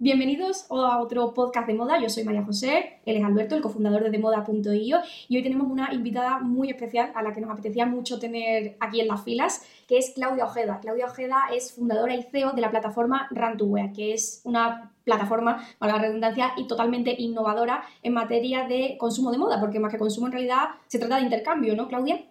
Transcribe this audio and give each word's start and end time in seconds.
Bienvenidos 0.00 0.64
a 0.70 1.00
otro 1.00 1.34
podcast 1.34 1.66
de 1.66 1.74
moda. 1.74 2.00
Yo 2.00 2.08
soy 2.08 2.24
María 2.24 2.42
José, 2.42 3.00
él 3.04 3.16
es 3.18 3.24
Alberto, 3.24 3.54
el 3.54 3.60
cofundador 3.60 4.02
de 4.02 4.08
demoda.io 4.08 4.98
y 5.28 5.36
hoy 5.36 5.42
tenemos 5.42 5.70
una 5.70 5.92
invitada 5.92 6.38
muy 6.38 6.70
especial 6.70 7.12
a 7.14 7.22
la 7.22 7.34
que 7.34 7.42
nos 7.42 7.50
apetecía 7.50 7.84
mucho 7.84 8.18
tener 8.18 8.74
aquí 8.80 9.02
en 9.02 9.08
las 9.08 9.22
filas, 9.22 9.62
que 9.86 9.98
es 9.98 10.12
Claudia 10.14 10.46
Ojeda. 10.46 10.80
Claudia 10.80 11.04
Ojeda 11.04 11.48
es 11.52 11.74
fundadora 11.74 12.14
y 12.14 12.22
CEO 12.22 12.52
de 12.52 12.62
la 12.62 12.70
plataforma 12.70 13.28
Run 13.32 13.92
que 13.92 14.14
es 14.14 14.40
una 14.44 14.94
plataforma, 15.04 15.62
para 15.78 15.96
la 15.96 16.02
redundancia, 16.02 16.52
y 16.56 16.66
totalmente 16.66 17.14
innovadora 17.18 17.84
en 18.02 18.14
materia 18.14 18.66
de 18.66 18.96
consumo 18.98 19.30
de 19.30 19.38
moda, 19.38 19.60
porque 19.60 19.78
más 19.78 19.92
que 19.92 19.98
consumo 19.98 20.26
en 20.26 20.32
realidad 20.32 20.70
se 20.86 20.98
trata 20.98 21.16
de 21.16 21.22
intercambio, 21.22 21.76
¿no, 21.76 21.88
Claudia? 21.88 22.24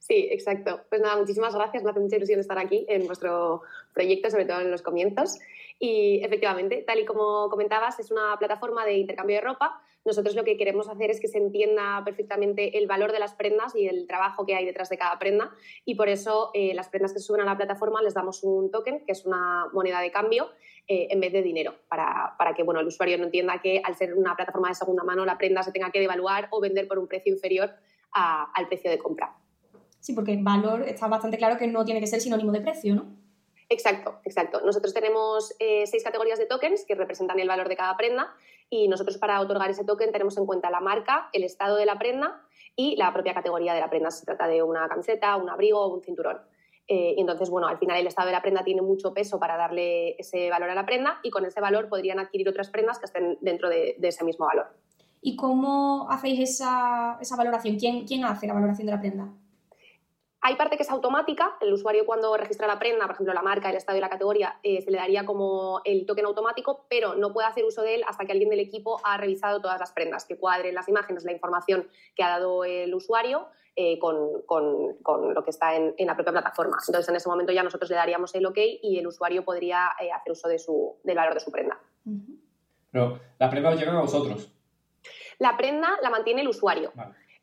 Sí, 0.00 0.28
exacto. 0.30 0.80
Pues 0.88 1.00
nada, 1.00 1.16
muchísimas 1.16 1.54
gracias. 1.54 1.82
Me 1.82 1.90
hace 1.90 2.00
mucha 2.00 2.16
ilusión 2.16 2.40
estar 2.40 2.58
aquí 2.58 2.84
en 2.88 3.06
vuestro 3.06 3.62
proyecto, 3.92 4.30
sobre 4.30 4.44
todo 4.44 4.60
en 4.60 4.70
los 4.70 4.82
comienzos. 4.82 5.38
Y 5.78 6.24
efectivamente, 6.24 6.82
tal 6.86 7.00
y 7.00 7.04
como 7.04 7.48
comentabas, 7.50 8.00
es 8.00 8.10
una 8.10 8.36
plataforma 8.38 8.84
de 8.86 8.94
intercambio 8.94 9.36
de 9.36 9.42
ropa. 9.42 9.80
Nosotros 10.06 10.34
lo 10.34 10.44
que 10.44 10.56
queremos 10.56 10.88
hacer 10.88 11.10
es 11.10 11.20
que 11.20 11.28
se 11.28 11.38
entienda 11.38 12.02
perfectamente 12.04 12.78
el 12.78 12.86
valor 12.86 13.12
de 13.12 13.18
las 13.18 13.34
prendas 13.34 13.74
y 13.74 13.86
el 13.86 14.06
trabajo 14.06 14.46
que 14.46 14.54
hay 14.54 14.64
detrás 14.64 14.88
de 14.88 14.96
cada 14.96 15.18
prenda. 15.18 15.50
Y 15.84 15.96
por 15.96 16.08
eso 16.08 16.50
eh, 16.54 16.72
las 16.74 16.88
prendas 16.88 17.12
que 17.12 17.18
suben 17.18 17.42
a 17.42 17.44
la 17.44 17.56
plataforma 17.56 18.00
les 18.02 18.14
damos 18.14 18.42
un 18.42 18.70
token, 18.70 19.04
que 19.04 19.12
es 19.12 19.26
una 19.26 19.66
moneda 19.72 20.00
de 20.00 20.10
cambio, 20.10 20.48
eh, 20.86 21.08
en 21.10 21.20
vez 21.20 21.32
de 21.32 21.42
dinero, 21.42 21.74
para, 21.88 22.36
para, 22.38 22.54
que 22.54 22.62
bueno, 22.62 22.80
el 22.80 22.86
usuario 22.86 23.18
no 23.18 23.24
entienda 23.24 23.60
que 23.60 23.82
al 23.84 23.96
ser 23.96 24.14
una 24.14 24.36
plataforma 24.36 24.68
de 24.68 24.76
segunda 24.76 25.02
mano 25.02 25.24
la 25.24 25.36
prenda 25.36 25.62
se 25.62 25.72
tenga 25.72 25.90
que 25.90 25.98
devaluar 26.00 26.48
o 26.52 26.60
vender 26.60 26.86
por 26.86 26.98
un 26.98 27.08
precio 27.08 27.32
inferior 27.32 27.70
al 28.12 28.68
precio 28.68 28.90
de 28.90 28.98
compra. 28.98 29.36
Sí, 30.00 30.14
porque 30.14 30.38
valor 30.40 30.82
está 30.82 31.08
bastante 31.08 31.36
claro 31.36 31.58
que 31.58 31.66
no 31.66 31.84
tiene 31.84 32.00
que 32.00 32.06
ser 32.06 32.20
sinónimo 32.20 32.52
de 32.52 32.60
precio, 32.60 32.94
¿no? 32.94 33.25
Exacto, 33.68 34.20
exacto. 34.24 34.60
Nosotros 34.64 34.94
tenemos 34.94 35.54
eh, 35.58 35.86
seis 35.86 36.04
categorías 36.04 36.38
de 36.38 36.46
tokens 36.46 36.84
que 36.86 36.94
representan 36.94 37.40
el 37.40 37.48
valor 37.48 37.68
de 37.68 37.76
cada 37.76 37.96
prenda 37.96 38.32
y 38.70 38.86
nosotros 38.86 39.18
para 39.18 39.40
otorgar 39.40 39.70
ese 39.70 39.84
token 39.84 40.12
tenemos 40.12 40.36
en 40.38 40.46
cuenta 40.46 40.70
la 40.70 40.80
marca, 40.80 41.28
el 41.32 41.42
estado 41.42 41.76
de 41.76 41.86
la 41.86 41.98
prenda 41.98 42.42
y 42.76 42.94
la 42.96 43.12
propia 43.12 43.34
categoría 43.34 43.74
de 43.74 43.80
la 43.80 43.90
prenda. 43.90 44.10
Se 44.10 44.24
trata 44.24 44.46
de 44.46 44.62
una 44.62 44.88
camiseta, 44.88 45.36
un 45.36 45.50
abrigo 45.50 45.80
o 45.80 45.94
un 45.94 46.02
cinturón. 46.02 46.40
Eh, 46.88 47.14
y 47.16 47.20
entonces, 47.20 47.50
bueno, 47.50 47.66
al 47.66 47.78
final 47.78 47.98
el 47.98 48.06
estado 48.06 48.26
de 48.26 48.32
la 48.32 48.42
prenda 48.42 48.62
tiene 48.62 48.82
mucho 48.82 49.12
peso 49.12 49.40
para 49.40 49.56
darle 49.56 50.14
ese 50.18 50.48
valor 50.50 50.70
a 50.70 50.74
la 50.74 50.86
prenda 50.86 51.18
y 51.24 51.30
con 51.30 51.44
ese 51.44 51.60
valor 51.60 51.88
podrían 51.88 52.20
adquirir 52.20 52.48
otras 52.48 52.70
prendas 52.70 53.00
que 53.00 53.06
estén 53.06 53.38
dentro 53.40 53.68
de, 53.68 53.96
ese 54.00 54.24
mismo 54.24 54.46
valor. 54.46 54.68
¿Y 55.20 55.34
cómo 55.34 56.06
hacéis 56.08 56.38
esa, 56.38 57.18
esa 57.20 57.34
valoración? 57.34 57.76
¿Quién, 57.76 58.06
¿Quién 58.06 58.24
hace 58.24 58.46
la 58.46 58.54
valoración 58.54 58.86
de 58.86 58.92
la 58.92 59.00
prenda? 59.00 59.28
Hay 60.46 60.54
parte 60.54 60.76
que 60.76 60.84
es 60.84 60.90
automática, 60.90 61.56
el 61.60 61.72
usuario 61.72 62.06
cuando 62.06 62.36
registra 62.36 62.68
la 62.68 62.78
prenda, 62.78 63.04
por 63.06 63.14
ejemplo 63.14 63.34
la 63.34 63.42
marca, 63.42 63.68
el 63.68 63.74
estado 63.74 63.98
y 63.98 64.00
la 64.00 64.08
categoría, 64.08 64.60
eh, 64.62 64.80
se 64.80 64.92
le 64.92 64.96
daría 64.96 65.26
como 65.26 65.80
el 65.84 66.06
token 66.06 66.24
automático, 66.24 66.86
pero 66.88 67.16
no 67.16 67.32
puede 67.32 67.48
hacer 67.48 67.64
uso 67.64 67.82
de 67.82 67.96
él 67.96 68.04
hasta 68.06 68.24
que 68.24 68.30
alguien 68.30 68.50
del 68.50 68.60
equipo 68.60 69.00
ha 69.02 69.16
revisado 69.16 69.60
todas 69.60 69.80
las 69.80 69.90
prendas, 69.90 70.24
que 70.24 70.38
cuadren 70.38 70.76
las 70.76 70.88
imágenes, 70.88 71.24
la 71.24 71.32
información 71.32 71.88
que 72.14 72.22
ha 72.22 72.28
dado 72.28 72.62
el 72.62 72.94
usuario 72.94 73.48
eh, 73.74 73.98
con, 73.98 74.42
con, 74.46 75.34
lo 75.34 75.42
que 75.42 75.50
está 75.50 75.74
en, 75.74 75.94
la 75.98 76.14
propia 76.14 76.34
plataforma. 76.34 76.76
Entonces 76.86 77.08
en 77.08 77.16
ese 77.16 77.28
momento 77.28 77.52
ya 77.52 77.64
nosotros 77.64 77.90
le 77.90 77.96
daríamos 77.96 78.32
el 78.36 78.46
OK 78.46 78.58
y 78.82 79.00
el 79.00 79.06
usuario 79.08 79.44
podría 79.44 79.96
eh, 80.00 80.12
hacer 80.12 80.30
uso 80.30 80.46
de 80.46 80.60
su, 80.60 80.94
del 81.02 81.16
valor 81.16 81.34
de 81.34 81.40
su 81.40 81.50
prenda. 81.50 81.76
Pero 82.92 83.18
la 83.40 83.50
prenda 83.50 83.70
os 83.70 83.80
llega 83.80 83.98
a 83.98 84.00
vosotros. 84.00 84.48
La 85.40 85.56
prenda 85.56 85.98
la 86.02 86.10
mantiene 86.10 86.42
el 86.42 86.48
usuario. 86.48 86.92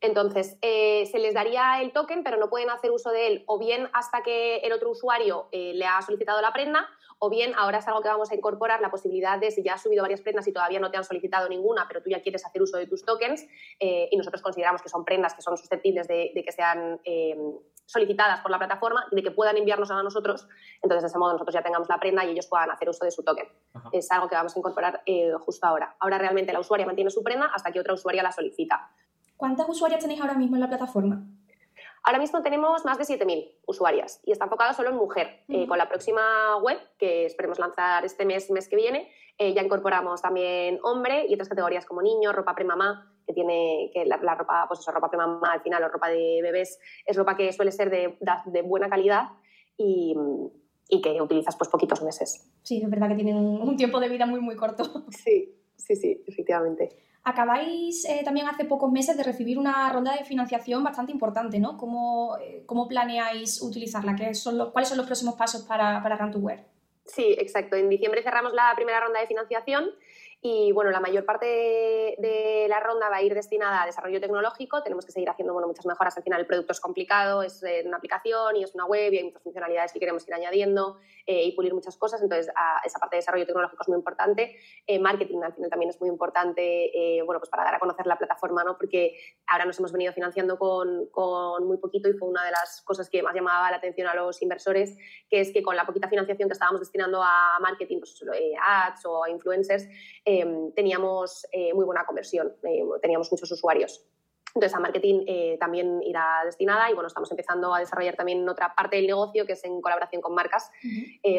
Entonces, 0.04 0.58
eh, 0.62 1.06
se 1.06 1.18
les 1.18 1.34
daría 1.34 1.82
el 1.82 1.94
token, 1.94 2.26
pero 2.26 2.36
no 2.36 2.50
pueden 2.50 2.70
hacer 2.70 2.92
uso 2.92 3.10
de 3.12 3.28
él 3.28 3.44
o 3.48 3.58
bien 3.58 3.90
hasta 3.94 4.22
que 4.22 4.58
el 4.58 4.74
otro 4.74 4.90
usuario 4.90 5.48
eh, 5.54 5.72
le 5.76 5.86
ha 5.86 6.02
solicitado 6.02 6.42
la 6.42 6.52
prenda, 6.52 6.90
o 7.20 7.30
bien 7.30 7.54
ahora 7.56 7.78
es 7.78 7.88
algo 7.88 8.02
que 8.02 8.10
vamos 8.10 8.30
a 8.30 8.36
incorporar 8.36 8.82
la 8.82 8.92
posibilidad 8.92 9.40
de 9.40 9.50
si 9.50 9.64
ya 9.64 9.76
has 9.76 9.82
subido 9.82 10.02
varias 10.02 10.20
prendas 10.20 10.46
y 10.46 10.52
todavía 10.52 10.82
no 10.82 10.92
te 10.92 10.98
han 10.98 11.06
solicitado 11.06 11.48
ninguna, 11.48 11.86
pero 11.88 12.04
tú 12.04 12.10
ya 12.10 12.22
quieres 12.22 12.46
hacer 12.46 12.62
uso 12.62 12.76
de 12.76 12.86
tus 12.86 13.06
tokens 13.06 13.48
eh, 13.80 14.10
y 14.12 14.18
nosotros 14.18 14.42
consideramos 14.42 14.82
que 14.82 14.90
son 14.90 15.06
prendas 15.06 15.36
que 15.36 15.42
son 15.42 15.56
susceptibles 15.56 16.06
de, 16.10 16.34
que 16.34 16.52
sean 16.52 17.00
solicitadas 17.86 18.42
por 18.42 18.52
la 18.52 18.58
plataforma, 18.58 19.06
de 19.10 19.24
que 19.24 19.32
puedan 19.32 19.56
enviarnos 19.56 19.90
a 19.90 20.04
nosotros, 20.04 20.50
entonces 20.82 21.04
de 21.04 21.08
ese 21.08 21.18
modo 21.18 21.32
nosotros 21.32 21.54
ya 21.54 21.64
tengamos 21.64 21.88
la 21.88 21.98
prenda 21.98 22.26
y 22.26 22.32
ellos 22.32 22.48
puedan 22.48 22.70
hacer 22.72 22.90
uso 22.90 23.06
de 23.06 23.12
su 23.12 23.24
token. 23.24 23.48
Es 23.94 24.12
algo 24.12 24.28
que 24.28 24.36
vamos 24.36 24.54
a 24.54 24.60
incorporar 24.60 25.02
justo 25.40 25.66
ahora. 25.66 25.96
Ahora 26.02 26.18
realmente 26.18 26.52
la 26.52 26.60
usuaria 26.60 26.86
mantiene 26.86 27.10
su 27.10 27.24
prenda 27.24 27.46
hasta 27.56 27.72
que 27.72 27.80
otra 27.80 27.94
usuaria 27.94 28.22
la 28.22 28.34
solicita. 28.34 28.92
¿Cuántas 29.38 29.68
usuarias 29.68 30.02
tenéis 30.02 30.22
ahora 30.22 30.36
mismo 30.36 30.56
en 30.56 30.62
la 30.62 30.70
plataforma? 30.70 31.26
Ahora 32.06 32.20
mismo 32.20 32.42
tenemos 32.42 32.84
más 32.84 32.98
de 32.98 33.06
7.000 33.06 33.60
usuarias 33.66 34.20
y 34.26 34.34
está 34.34 34.46
enfocado 34.46 34.74
solo 34.74 34.90
en 34.90 34.98
mujer. 34.98 35.46
Eh, 35.48 35.66
con 35.68 35.78
la 35.78 35.88
próxima 35.88 36.58
web, 36.58 36.78
que 36.98 37.26
esperemos 37.26 37.60
lanzar 37.60 38.04
este 38.04 38.26
mes, 38.26 38.52
mes 38.52 38.68
que 38.68 38.76
viene, 38.76 39.10
eh, 39.38 39.54
ya 39.54 39.64
incorporamos 39.64 40.22
también 40.22 40.80
hombre 40.84 41.26
y 41.28 41.34
otras 41.34 41.48
categorías 41.48 41.86
como 41.86 42.02
niño, 42.02 42.34
ropa 42.34 42.56
premamá, 42.56 43.10
que 43.26 43.34
tiene 43.34 43.90
que 43.94 44.06
la, 44.06 44.18
ropa, 44.36 44.66
pues 44.68 44.82
eso, 44.82 44.92
ropa 44.92 45.10
premamá 45.10 45.54
al 45.54 45.62
final 45.62 45.82
o 45.84 45.88
ropa 45.88 46.10
de 46.10 46.42
bebés, 46.42 46.78
es 47.06 47.16
ropa 47.16 47.38
que 47.38 47.54
suele 47.54 47.72
ser 47.72 47.90
de, 47.90 48.18
de 48.48 48.62
buena 48.64 48.90
calidad 48.90 49.30
y, 49.78 50.14
y, 50.90 51.02
que 51.02 51.22
utilizas 51.22 51.56
pues 51.56 51.70
poquitos 51.70 52.04
meses. 52.04 52.52
Sí, 52.64 52.82
es 52.84 52.90
verdad 52.90 53.08
que 53.08 53.16
tienen 53.16 53.38
un 53.38 53.78
tiempo 53.78 54.02
de 54.02 54.10
vida 54.10 54.26
muy, 54.26 54.42
muy 54.42 54.58
corto. 54.58 55.06
Sí, 55.10 55.56
sí, 55.76 55.96
sí, 55.96 56.24
efectivamente. 56.28 56.90
Acabáis 57.26 58.04
eh, 58.06 58.22
también 58.26 58.48
hace 58.48 58.66
pocos 58.66 58.92
meses 58.92 59.16
de 59.16 59.24
recibir 59.24 59.58
una 59.58 59.90
ronda 59.90 60.14
de 60.14 60.26
financiación 60.26 60.84
bastante 60.84 61.14
importante, 61.14 61.58
¿no? 61.60 61.78
¿Cómo, 61.78 62.38
eh, 62.42 62.64
cómo 62.66 62.88
planeáis 62.88 63.62
utilizarla? 63.62 64.16
¿Qué 64.16 64.34
son 64.34 64.72
¿Cuáles 64.72 64.90
son 64.90 64.98
los 64.98 65.08
próximos 65.08 65.36
pasos 65.36 65.64
para, 65.64 66.04
para 66.04 66.18
Run2Wear? 66.18 66.66
Sí, 67.06 67.36
exacto. 67.38 67.76
En 67.76 67.90
diciembre 67.90 68.24
cerramos 68.24 68.54
la 68.54 68.74
primera 68.76 69.00
ronda 69.00 69.22
de 69.22 69.28
financiación 69.28 69.90
y 70.46 70.74
bueno, 70.74 70.92
la 70.92 71.00
mayor 71.00 71.24
parte 71.24 71.46
de, 71.46 72.66
la 72.68 72.82
ronda 72.82 73.08
va 73.08 73.16
a 73.16 73.22
ir 73.22 73.34
destinada 73.34 73.82
a 73.82 73.86
desarrollo 73.86 74.20
tecnológico. 74.20 74.84
Tenemos 74.84 75.06
que 75.06 75.14
seguir 75.14 75.30
haciendo 75.30 75.54
bueno, 75.54 75.70
muchas 75.70 75.86
mejoras. 75.86 76.18
Al 76.18 76.24
final 76.24 76.42
el 76.42 76.46
producto 76.46 76.74
es 76.74 76.82
complicado, 76.82 77.44
es 77.44 77.64
una 77.86 77.96
aplicación 77.96 78.58
y 78.58 78.64
es 78.64 78.76
una 78.76 78.86
web 78.86 79.14
y 79.14 79.20
hay 79.20 79.24
muchas 79.24 79.42
funcionalidades 79.42 79.94
que 79.94 80.00
queremos 80.00 80.28
ir 80.28 80.34
añadiendo 80.34 81.00
eh, 81.26 81.46
y 81.46 81.54
pulir 81.54 81.74
muchas 81.74 81.96
cosas. 81.96 82.22
Entonces, 82.22 82.52
esa 82.84 83.00
parte 83.00 83.16
de 83.16 83.20
desarrollo 83.20 83.46
tecnológico 83.46 83.84
es 83.84 83.88
muy 83.88 83.98
importante. 83.98 84.58
Eh, 84.86 85.00
marketing 85.00 85.44
al 85.44 85.54
final 85.54 85.70
también 85.70 85.92
es 85.92 86.02
muy 86.02 86.10
importante 86.10 86.92
eh, 86.94 87.22
bueno, 87.22 87.40
pues 87.40 87.50
para 87.50 87.64
dar 87.64 87.76
a 87.76 87.80
conocer 87.80 88.06
la 88.06 88.18
plataforma, 88.18 88.66
¿no? 88.66 88.78
porque 88.78 89.16
ahora 89.48 89.64
nos 89.64 89.80
hemos 89.80 89.94
venido 89.94 90.12
financiando 90.12 90.60
con, 90.60 91.08
con, 91.08 91.66
muy 91.66 91.78
poquito 91.78 92.10
y 92.10 92.14
fue 92.16 92.28
una 92.28 92.44
de 92.44 92.52
las 92.52 92.82
cosas 92.82 93.10
que 93.10 93.24
más 93.24 93.34
llamaba 93.34 93.72
la 93.72 93.78
atención 93.78 94.10
a 94.10 94.14
los 94.14 94.42
inversores, 94.42 94.98
que 95.30 95.40
es 95.40 95.54
que 95.54 95.64
con 95.64 95.78
la 95.78 95.86
poquita 95.86 96.10
financiación 96.10 96.50
que 96.50 96.54
estábamos 96.54 96.82
destinando 96.82 97.24
a 97.24 97.60
marketing, 97.62 98.00
pues, 98.00 98.22
ads 98.62 99.06
o 99.06 99.24
a 99.24 99.30
influencers, 99.30 99.88
Em, 100.34 100.72
teníamos 100.74 101.46
eh, 101.52 101.74
muy 101.76 101.86
buena 101.86 102.06
conversión, 102.06 102.54
eh, 102.64 102.82
teníamos 103.04 103.32
muchos 103.32 103.52
usuarios. 103.52 104.04
Entonces, 104.56 104.76
a 104.76 104.80
marketing 104.80 105.26
eh, 105.28 105.58
también 105.60 106.02
irá 106.04 106.42
destinada 106.46 106.90
y 106.90 106.94
bueno, 106.94 107.08
estamos 107.08 107.30
empezando 107.32 107.74
a 107.74 107.80
desarrollar 107.80 108.16
también 108.16 108.48
otra 108.48 108.74
parte 108.76 108.96
del 108.96 109.08
negocio 109.08 109.46
que 109.46 109.54
es 109.54 109.64
en 109.64 109.82
colaboración 109.82 110.22
con 110.22 110.34
marcas 110.36 110.72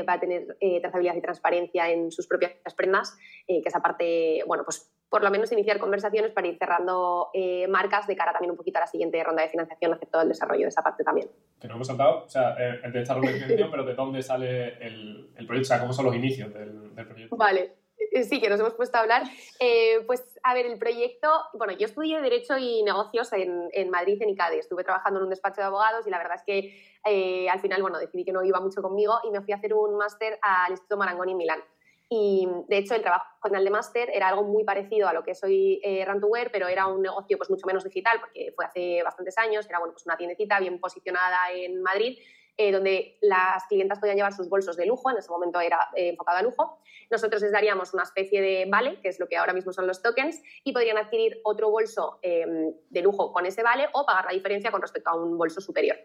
para 0.04 0.18
tener 0.18 0.56
trazabilidad 0.80 1.14
y 1.14 1.20
transparencia 1.20 1.90
en 1.90 2.10
sus 2.10 2.26
propias 2.26 2.52
prendas, 2.76 3.16
que 3.46 3.62
esa 3.64 3.80
parte, 3.80 4.42
bueno, 4.48 4.64
pues 4.64 4.92
por 5.08 5.22
lo 5.22 5.30
menos 5.30 5.52
iniciar 5.52 5.78
conversaciones 5.78 6.32
para 6.32 6.48
ir 6.48 6.58
cerrando 6.58 7.30
marcas 7.68 8.08
de 8.08 8.16
cara 8.16 8.32
también 8.32 8.50
un 8.50 8.56
poquito 8.56 8.78
a 8.78 8.80
la 8.80 8.88
siguiente 8.88 9.22
ronda 9.22 9.42
de 9.42 9.48
financiación, 9.48 9.96
todo 10.10 10.22
el 10.22 10.28
desarrollo 10.28 10.62
de 10.62 10.68
esa 10.70 10.82
parte 10.82 11.04
también. 11.04 11.30
Que 11.60 11.68
no 11.68 11.74
hemos 11.74 11.86
saltado, 11.86 12.24
o 12.24 12.28
sea, 12.28 12.56
de 12.56 13.00
esta 13.00 13.14
ronda 13.14 13.30
de 13.30 13.34
financiación, 13.34 13.70
pero 13.70 13.84
de 13.84 13.94
dónde 13.94 14.22
sale 14.22 14.84
el, 14.84 15.30
el, 15.36 15.46
proyecto, 15.46 15.66
o 15.66 15.76
sea, 15.76 15.80
cómo 15.80 15.92
son 15.92 16.06
los 16.06 16.16
inicios 16.16 16.52
del, 16.52 16.92
del 16.96 17.06
proyecto. 17.06 17.36
Vale. 17.36 17.83
Sí, 18.28 18.40
que 18.40 18.48
nos 18.48 18.60
hemos 18.60 18.74
puesto 18.74 18.96
a 18.96 19.00
hablar. 19.00 19.22
Eh, 19.58 20.00
pues, 20.06 20.22
a 20.42 20.54
ver, 20.54 20.66
el 20.66 20.78
proyecto, 20.78 21.28
bueno, 21.54 21.72
yo 21.72 21.86
estudié 21.86 22.20
Derecho 22.20 22.56
y 22.56 22.82
Negocios 22.82 23.32
en, 23.32 23.68
en, 23.72 23.90
Madrid, 23.90 24.20
en 24.22 24.30
ICADE. 24.30 24.58
Estuve 24.58 24.84
trabajando 24.84 25.20
en 25.20 25.24
un 25.24 25.30
despacho 25.30 25.60
de 25.60 25.66
abogados 25.66 26.06
y 26.06 26.10
la 26.10 26.18
verdad 26.18 26.36
es 26.36 26.42
que 26.44 27.00
eh, 27.04 27.48
al 27.48 27.60
final, 27.60 27.82
bueno, 27.82 27.98
decidí 27.98 28.24
que 28.24 28.32
no 28.32 28.44
iba 28.44 28.60
mucho 28.60 28.82
conmigo 28.82 29.18
y 29.24 29.30
me 29.30 29.40
fui 29.42 29.52
a 29.52 29.56
hacer 29.56 29.74
un 29.74 29.96
máster 29.96 30.38
al 30.42 30.70
Instituto 30.70 30.96
Marangoni 30.96 31.32
en 31.32 31.38
Milán. 31.38 31.60
Y 32.08 32.46
de 32.68 32.78
hecho, 32.78 32.94
el 32.94 33.02
trabajo 33.02 33.24
final 33.42 33.64
de 33.64 33.70
máster 33.70 34.10
era 34.12 34.28
algo 34.28 34.44
muy 34.44 34.62
parecido 34.62 35.08
a 35.08 35.12
lo 35.12 35.24
que 35.24 35.34
soy 35.34 35.80
eh, 35.82 36.06
Run2Wear, 36.06 36.50
pero 36.52 36.68
era 36.68 36.86
un 36.86 37.02
negocio 37.02 37.36
pues 37.38 37.50
mucho 37.50 37.66
menos 37.66 37.82
digital 37.82 38.20
porque 38.20 38.52
fue 38.54 38.64
hace 38.66 39.02
bastantes 39.02 39.36
años. 39.38 39.66
Era 39.68 39.78
bueno, 39.78 39.94
pues 39.94 40.04
una 40.06 40.16
tiendecita 40.16 40.60
bien 40.60 40.78
posicionada 40.78 41.50
en 41.52 41.82
Madrid 41.82 42.18
eh, 42.56 42.70
donde 42.70 43.18
las 43.20 43.64
clientas 43.68 43.98
podían 43.98 44.16
llevar 44.16 44.32
sus 44.32 44.48
bolsos 44.48 44.76
de 44.76 44.86
lujo, 44.86 45.10
en 45.10 45.16
ese 45.16 45.30
momento 45.30 45.60
era 45.60 45.88
eh, 45.96 46.10
enfocado 46.10 46.38
a 46.38 46.42
lujo. 46.42 46.78
Nosotros 47.10 47.42
les 47.42 47.50
daríamos 47.50 47.92
una 47.94 48.04
especie 48.04 48.40
de 48.40 48.66
vale, 48.68 49.00
que 49.00 49.08
es 49.08 49.18
lo 49.18 49.26
que 49.26 49.36
ahora 49.36 49.52
mismo 49.52 49.72
son 49.72 49.86
los 49.86 50.02
tokens, 50.02 50.40
y 50.62 50.72
podrían 50.72 50.96
adquirir 50.96 51.40
otro 51.42 51.70
bolso 51.70 52.20
em, 52.22 52.72
de 52.90 53.02
lujo 53.02 53.32
con 53.32 53.44
ese 53.44 53.62
vale 53.62 53.88
o 53.92 54.06
pagar 54.06 54.26
la 54.26 54.32
diferencia 54.32 54.70
con 54.70 54.80
respecto 54.80 55.10
a 55.10 55.16
un 55.16 55.36
bolso 55.36 55.60
superior. 55.60 55.96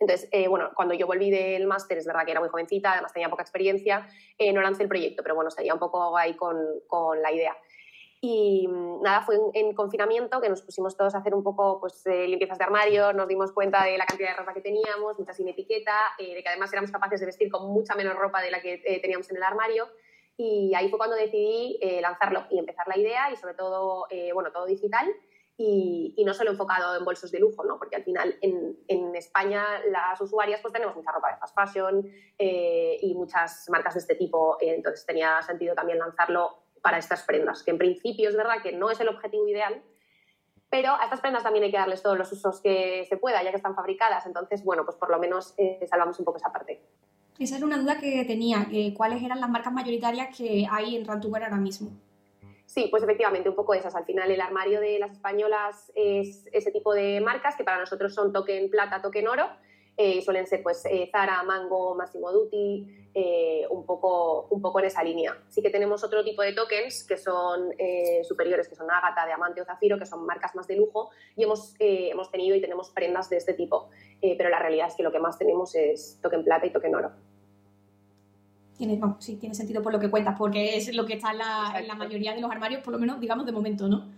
Entonces, 0.00 0.28
eh, 0.32 0.48
bueno, 0.48 0.72
cuando 0.74 0.94
yo 0.94 1.06
volví 1.06 1.30
del 1.30 1.68
máster, 1.68 1.96
es 1.98 2.06
verdad 2.06 2.24
que 2.24 2.32
era 2.32 2.40
muy 2.40 2.48
jovencita, 2.48 2.92
además 2.92 3.12
tenía 3.12 3.28
poca 3.28 3.42
experiencia, 3.42 4.08
no 4.52 4.60
lancé 4.60 4.82
el 4.82 4.88
proyecto, 4.88 5.22
pero 5.22 5.36
bueno, 5.36 5.52
seguía 5.52 5.72
un 5.72 5.78
poco 5.78 6.16
ahí 6.16 6.34
con, 6.34 6.58
con 6.88 7.22
la 7.22 7.30
idea. 7.30 7.56
Y 8.26 8.66
mm, 8.66 9.02
nada, 9.02 9.20
fue 9.20 9.36
en, 9.52 9.74
confinamiento 9.74 10.40
que 10.40 10.48
nos 10.48 10.62
pusimos 10.62 10.96
todos 10.96 11.14
a 11.14 11.18
hacer 11.18 11.34
un 11.34 11.42
poco 11.42 11.78
pues, 11.78 12.06
eh, 12.06 12.26
limpiezas 12.26 12.56
de 12.56 12.64
armario, 12.64 13.12
nos 13.12 13.28
dimos 13.28 13.52
cuenta 13.52 13.84
de 13.84 13.98
la 13.98 14.06
cantidad 14.06 14.30
de 14.30 14.36
ropa 14.36 14.54
que 14.54 14.62
teníamos, 14.62 15.18
mucha 15.18 15.34
sin 15.34 15.46
etiqueta, 15.46 15.92
eh, 16.18 16.34
de 16.34 16.42
que 16.42 16.48
además 16.48 16.72
éramos 16.72 16.90
capaces 16.90 17.20
de 17.20 17.26
vestir 17.26 17.50
con 17.50 17.70
mucha 17.70 17.94
menos 17.94 18.14
ropa 18.14 18.40
de 18.40 18.50
la 18.50 18.62
que 18.62 18.80
eh, 18.82 18.98
teníamos 19.02 19.30
en 19.30 19.36
el 19.36 19.42
armario. 19.42 19.90
y 20.38 20.72
ahí 20.74 20.88
fue 20.88 20.98
cuando 20.98 21.16
decidí 21.16 21.78
eh, 21.82 22.00
lanzarlo 22.00 22.46
y 22.50 22.58
empezar 22.58 22.88
la 22.88 22.96
idea 22.96 23.30
y 23.30 23.36
sobre 23.36 23.52
todo, 23.52 24.06
eh, 24.08 24.32
bueno, 24.32 24.50
todo 24.52 24.64
digital 24.64 25.06
y, 25.58 26.22
no 26.24 26.32
solo 26.32 26.50
enfocado 26.50 26.96
en 26.96 27.04
bolsos 27.04 27.30
de 27.30 27.40
lujo, 27.40 27.62
¿no? 27.64 27.78
Porque 27.78 27.96
al 27.96 28.04
final 28.04 28.36
en, 28.40 28.78
en 28.88 29.14
España 29.14 29.64
las 29.90 30.18
usuarias 30.20 30.60
pues 30.62 30.72
tenemos 30.72 30.96
mucha 30.96 31.12
ropa 31.12 31.30
de 31.30 31.36
fast 31.36 31.54
fashion 31.54 32.10
eh, 32.38 32.96
y 33.02 33.14
muchas 33.14 33.68
marcas 33.68 33.94
de 33.94 34.00
este 34.00 34.14
tipo, 34.14 34.56
entonces 34.60 35.04
tenía 35.04 35.42
sentido 35.42 35.74
también 35.74 35.98
lanzarlo 35.98 36.63
para 36.84 36.98
estas 36.98 37.22
prendas, 37.22 37.62
que 37.62 37.70
en 37.70 37.78
principio 37.78 38.28
es 38.28 38.36
verdad 38.36 38.62
que 38.62 38.72
no 38.72 38.90
es 38.90 39.00
el 39.00 39.08
objetivo 39.08 39.48
ideal, 39.48 39.82
pero 40.68 40.90
a 40.92 41.04
estas 41.04 41.22
prendas 41.22 41.42
también 41.42 41.64
hay 41.64 41.70
que 41.70 41.78
darles 41.78 42.02
todos 42.02 42.18
los 42.18 42.30
usos 42.30 42.60
que 42.60 43.06
se 43.08 43.16
pueda, 43.16 43.42
ya 43.42 43.50
que 43.50 43.56
están 43.56 43.74
fabricadas, 43.74 44.26
entonces, 44.26 44.62
bueno, 44.62 44.84
pues 44.84 44.98
por 44.98 45.08
lo 45.08 45.18
menos 45.18 45.54
salvamos 45.88 46.18
un 46.18 46.26
poco 46.26 46.36
esa 46.36 46.52
parte. 46.52 46.82
Esa 47.38 47.56
era 47.56 47.64
una 47.64 47.78
duda 47.78 47.98
que 47.98 48.22
tenía, 48.26 48.68
cuáles 48.94 49.22
eran 49.22 49.40
las 49.40 49.48
marcas 49.48 49.72
mayoritarias 49.72 50.36
que 50.36 50.66
hay 50.70 50.96
en 50.96 51.06
Rantuber 51.06 51.42
ahora 51.42 51.56
mismo. 51.56 51.90
Sí, 52.66 52.88
pues 52.90 53.02
efectivamente, 53.02 53.48
un 53.48 53.54
poco 53.54 53.72
esas. 53.72 53.94
Al 53.94 54.04
final 54.04 54.30
el 54.30 54.40
armario 54.40 54.80
de 54.80 54.98
las 54.98 55.12
españolas 55.12 55.90
es 55.94 56.48
ese 56.52 56.70
tipo 56.70 56.92
de 56.92 57.20
marcas 57.22 57.56
que 57.56 57.64
para 57.64 57.78
nosotros 57.78 58.12
son 58.12 58.32
token 58.32 58.68
plata, 58.68 59.00
token 59.00 59.28
oro. 59.28 59.48
Eh, 59.96 60.22
suelen 60.22 60.46
ser 60.46 60.62
pues 60.62 60.84
eh, 60.86 61.08
Zara, 61.12 61.42
Mango, 61.44 61.94
Massimo 61.94 62.32
Dutti, 62.32 63.08
eh, 63.14 63.64
un, 63.70 63.86
poco, 63.86 64.48
un 64.50 64.60
poco 64.60 64.80
en 64.80 64.86
esa 64.86 65.04
línea. 65.04 65.36
Sí 65.48 65.62
que 65.62 65.70
tenemos 65.70 66.02
otro 66.02 66.24
tipo 66.24 66.42
de 66.42 66.52
tokens 66.52 67.04
que 67.04 67.16
son 67.16 67.70
superiores, 68.24 68.68
que 68.68 68.74
son 68.74 68.90
Ágata, 68.90 69.24
Diamante 69.26 69.60
o 69.60 69.64
Zafiro, 69.64 69.98
que 69.98 70.06
son 70.06 70.26
marcas 70.26 70.54
más 70.56 70.66
de 70.66 70.76
lujo 70.76 71.10
y 71.36 71.44
hemos, 71.44 71.74
hemos 71.78 72.30
tenido 72.30 72.56
y 72.56 72.60
tenemos 72.60 72.90
prendas 72.90 73.30
de 73.30 73.36
este 73.36 73.54
tipo. 73.54 73.88
pero 74.20 74.48
la 74.48 74.58
realidad 74.58 74.88
es 74.88 74.94
que 74.96 75.02
lo 75.04 75.12
que 75.12 75.20
más 75.20 75.38
tenemos 75.38 75.74
es 75.74 76.18
token 76.20 76.42
plata 76.42 76.66
y 76.66 76.70
token 76.70 76.94
oro. 76.94 77.12
Tiene, 78.76 79.00
sí, 79.20 79.36
tiene 79.36 79.54
sentido 79.54 79.82
por 79.82 79.92
lo 79.92 80.00
que 80.00 80.10
cuentas, 80.10 80.34
porque 80.36 80.76
es 80.76 80.92
lo 80.92 81.06
que 81.06 81.14
está 81.14 81.30
en 81.30 81.86
la, 81.86 81.94
mayoría 81.94 82.34
de 82.34 82.40
los 82.40 82.50
armarios, 82.50 82.82
por 82.82 82.92
lo 82.92 82.98
menos, 82.98 83.20
digamos, 83.20 83.46
de 83.46 83.52
momento, 83.52 83.86
¿no? 83.86 84.10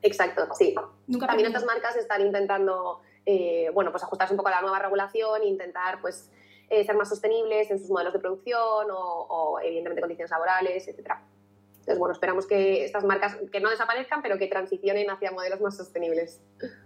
Exacto, 0.00 0.48
sí. 0.54 0.74
También 1.20 1.48
otras 1.48 1.66
marcas 1.66 1.96
están 1.96 2.22
intentando, 2.22 3.02
eh, 3.26 3.70
bueno, 3.72 3.90
pues 3.90 4.02
ajustarse 4.02 4.34
un 4.34 4.36
poco 4.36 4.48
a 4.48 4.52
la 4.52 4.62
nueva 4.62 4.78
regulación 4.78 5.42
e 5.42 5.46
intentar, 5.46 6.00
pues, 6.00 6.30
eh, 6.68 6.84
ser 6.84 6.96
más 6.96 7.08
sostenibles 7.08 7.70
en 7.70 7.78
sus 7.78 7.90
modelos 7.90 8.12
de 8.12 8.18
producción 8.18 8.88
o, 8.90 9.58
evidentemente, 9.62 10.00
condiciones 10.00 10.30
laborales, 10.30 10.88
etcétera. 10.88 11.22
Entonces, 11.72 11.98
bueno, 11.98 12.12
esperamos 12.12 12.46
que 12.46 12.84
estas 12.84 13.02
marcas 13.02 13.36
que 13.50 13.60
no 13.60 13.68
desaparezcan, 13.68 14.22
pero 14.22 14.38
que 14.38 14.46
transicionen 14.46 15.10
hacia 15.10 15.32
modelos 15.32 15.60
más 15.60 15.76
sostenibles. 15.76 16.40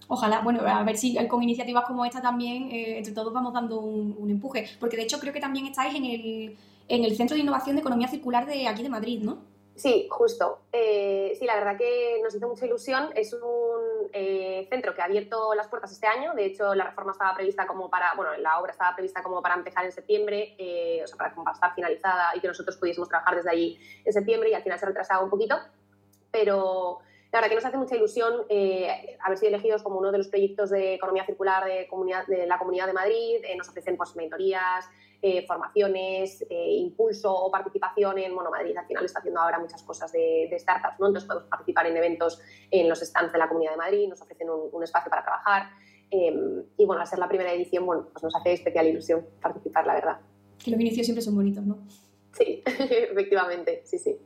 Ojalá, 0.08 0.40
bueno, 0.40 0.60
a 0.66 0.82
ver 0.84 0.96
si 0.96 1.16
con 1.28 1.42
iniciativas 1.42 1.84
como 1.84 2.04
esta 2.06 2.22
también, 2.22 2.70
eh, 2.70 2.96
entre 2.96 3.12
todos 3.12 3.30
vamos 3.32 3.52
dando 3.52 3.78
un, 3.78 4.16
un, 4.18 4.30
empuje, 4.30 4.66
porque 4.80 4.96
de 4.96 5.02
hecho 5.02 5.20
creo 5.20 5.34
que 5.34 5.40
también 5.40 5.66
estáis 5.66 5.94
en 5.94 6.04
el, 6.06 6.56
en 6.88 7.04
el 7.04 7.14
Centro 7.14 7.34
de 7.34 7.42
Innovación 7.42 7.76
de 7.76 7.80
Economía 7.80 8.08
Circular 8.08 8.46
de 8.46 8.66
aquí 8.68 8.82
de 8.82 8.88
Madrid, 8.88 9.22
¿no? 9.22 9.42
Sí, 9.76 10.08
justo. 10.10 10.62
Eh, 10.72 11.36
sí, 11.38 11.44
la 11.44 11.54
verdad 11.54 11.76
que 11.76 12.18
nos 12.22 12.34
hizo 12.34 12.48
mucha 12.48 12.64
ilusión. 12.64 13.10
Es 13.14 13.34
un 13.34 14.08
eh, 14.12 14.66
centro 14.70 14.94
que 14.94 15.02
ha 15.02 15.04
abierto 15.04 15.54
las 15.54 15.68
puertas 15.68 15.92
este 15.92 16.06
año. 16.06 16.32
De 16.34 16.46
hecho, 16.46 16.74
la 16.74 16.84
reforma 16.84 17.12
estaba 17.12 17.34
prevista 17.34 17.66
como 17.66 17.90
para, 17.90 18.14
bueno, 18.16 18.34
la 18.38 18.58
obra 18.58 18.72
estaba 18.72 18.94
prevista 18.94 19.22
como 19.22 19.42
para 19.42 19.54
empezar 19.54 19.84
en 19.84 19.92
septiembre, 19.92 20.54
eh, 20.58 21.02
o 21.04 21.06
sea, 21.06 21.18
para, 21.18 21.34
para, 21.34 21.52
estar 21.52 21.74
finalizada 21.74 22.34
y 22.34 22.40
que 22.40 22.48
nosotros 22.48 22.78
pudiésemos 22.78 23.10
trabajar 23.10 23.36
desde 23.36 23.50
allí 23.50 23.78
en 24.02 24.12
septiembre 24.14 24.48
y 24.48 24.54
al 24.54 24.62
final 24.62 24.78
se 24.78 24.86
ha 24.86 24.88
retrasado 24.88 25.22
un 25.22 25.30
poquito. 25.30 25.58
Pero 26.30 27.00
la 27.36 27.42
verdad 27.42 27.50
que 27.50 27.54
nos 27.56 27.64
hace 27.66 27.76
mucha 27.76 27.96
ilusión 27.96 28.32
haber 29.20 29.38
sido 29.38 29.48
elegidos 29.50 29.82
como 29.82 29.98
uno 29.98 30.10
de 30.10 30.16
los 30.16 30.28
proyectos 30.28 30.70
de 30.70 30.94
economía 30.94 31.26
circular 31.26 31.66
de, 31.66 31.86
comunidad, 31.86 32.26
de 32.26 32.46
la 32.46 32.58
Comunidad 32.58 32.86
de 32.86 32.94
Madrid. 32.94 33.44
nos 33.58 33.68
ofrecen 33.68 33.94
pues, 33.98 34.16
mentorías, 34.16 34.88
eh, 35.20 35.46
formaciones, 35.46 36.46
eh, 36.48 36.72
impulso 36.78 37.34
o 37.34 37.50
participación 37.50 38.18
en 38.18 38.34
Mono 38.34 38.50
Madrid. 38.50 38.74
Al 38.74 38.86
final 38.86 39.04
está 39.04 39.18
haciendo 39.18 39.40
ahora 39.40 39.58
muchas 39.58 39.82
cosas 39.82 40.10
de, 40.12 40.56
startups, 40.58 40.98
¿no? 40.98 41.08
Entonces 41.08 41.26
podemos 41.28 41.48
participar 41.50 41.86
en 41.88 41.98
eventos 41.98 42.40
en 42.70 42.88
los 42.88 43.00
stands 43.00 43.32
de 43.32 43.38
la 43.38 43.48
Comunidad 43.48 43.72
de 43.72 43.76
Madrid, 43.76 44.08
nos 44.08 44.22
ofrecen 44.22 44.48
un, 44.48 44.82
espacio 44.82 45.10
para 45.10 45.22
trabajar. 45.22 45.70
Y 46.08 46.84
bueno, 46.86 47.02
al 47.02 47.06
ser 47.06 47.18
la 47.18 47.28
primera 47.28 47.52
edición, 47.52 47.84
bueno, 47.84 48.08
pues 48.10 48.22
nos 48.22 48.34
hace 48.34 48.54
especial 48.54 48.86
ilusión 48.86 49.26
participar, 49.42 49.86
la 49.86 49.94
verdad. 49.94 50.20
Que 50.62 50.70
los 50.70 50.80
inicios 50.80 51.04
siempre 51.04 51.22
son 51.22 51.34
bonitos, 51.34 51.66
¿no? 51.66 51.78
Sí, 52.32 52.62
efectivamente, 52.66 53.82
sí, 53.84 53.98
sí. 53.98 54.16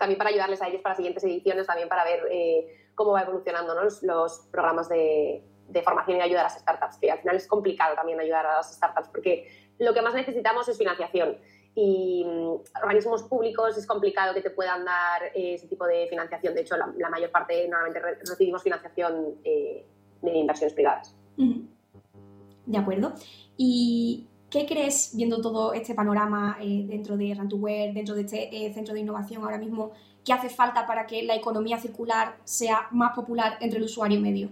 También 0.00 0.16
para 0.16 0.30
ayudarles 0.30 0.62
a 0.62 0.68
ellos 0.68 0.80
para 0.80 0.94
siguientes 0.94 1.22
ediciones, 1.24 1.66
también 1.66 1.86
para 1.86 2.04
ver 2.04 2.26
eh, 2.30 2.88
cómo 2.94 3.12
va 3.12 3.20
evolucionando 3.20 3.74
los, 4.00 4.48
programas 4.50 4.88
de, 4.88 5.44
de, 5.68 5.82
formación 5.82 6.16
y 6.16 6.22
ayuda 6.22 6.40
a 6.40 6.44
las 6.44 6.58
startups, 6.58 6.96
que 6.96 7.10
al 7.10 7.18
final 7.18 7.36
es 7.36 7.46
complicado 7.46 7.94
también 7.94 8.18
ayudar 8.18 8.46
a 8.46 8.56
las 8.56 8.74
startups 8.74 9.08
porque 9.08 9.46
lo 9.78 9.92
que 9.92 10.00
más 10.00 10.14
necesitamos 10.14 10.66
es 10.70 10.78
financiación. 10.78 11.36
Y 11.74 12.24
mm, 12.24 12.82
organismos 12.82 13.24
públicos 13.24 13.76
es 13.76 13.86
complicado 13.86 14.32
que 14.32 14.40
te 14.40 14.48
puedan 14.48 14.86
dar 14.86 15.24
eh, 15.34 15.52
ese 15.52 15.68
tipo 15.68 15.86
de 15.86 16.06
financiación. 16.08 16.54
De 16.54 16.62
hecho, 16.62 16.76
la, 16.78 17.10
mayor 17.10 17.30
parte 17.30 17.68
normalmente 17.68 18.00
recibimos 18.26 18.62
financiación 18.62 19.38
eh, 19.44 19.84
de 20.22 20.32
inversiones 20.32 20.72
privadas. 20.72 21.14
De 21.36 22.78
acuerdo. 22.78 23.12
¿Y 23.58 24.29
qué 24.50 24.66
crees, 24.66 25.12
viendo 25.14 25.40
todo 25.40 25.72
este 25.72 25.94
panorama 25.94 26.58
eh, 26.60 26.84
dentro 26.86 27.16
de 27.16 27.34
Rantuware, 27.34 27.94
dentro 27.94 28.14
de 28.14 28.22
este 28.22 28.72
centro 28.74 28.94
de 28.94 29.00
innovación 29.00 29.42
ahora 29.44 29.58
mismo, 29.58 29.92
que 30.24 30.32
hace 30.32 30.48
falta 30.48 30.86
para 30.86 31.06
que 31.06 31.22
la 31.22 31.34
economía 31.34 31.78
circular 31.78 32.36
sea 32.44 32.88
más 32.90 33.14
popular 33.14 33.56
entre 33.60 33.78
el 33.78 33.84
usuario 33.84 34.20
medio? 34.20 34.50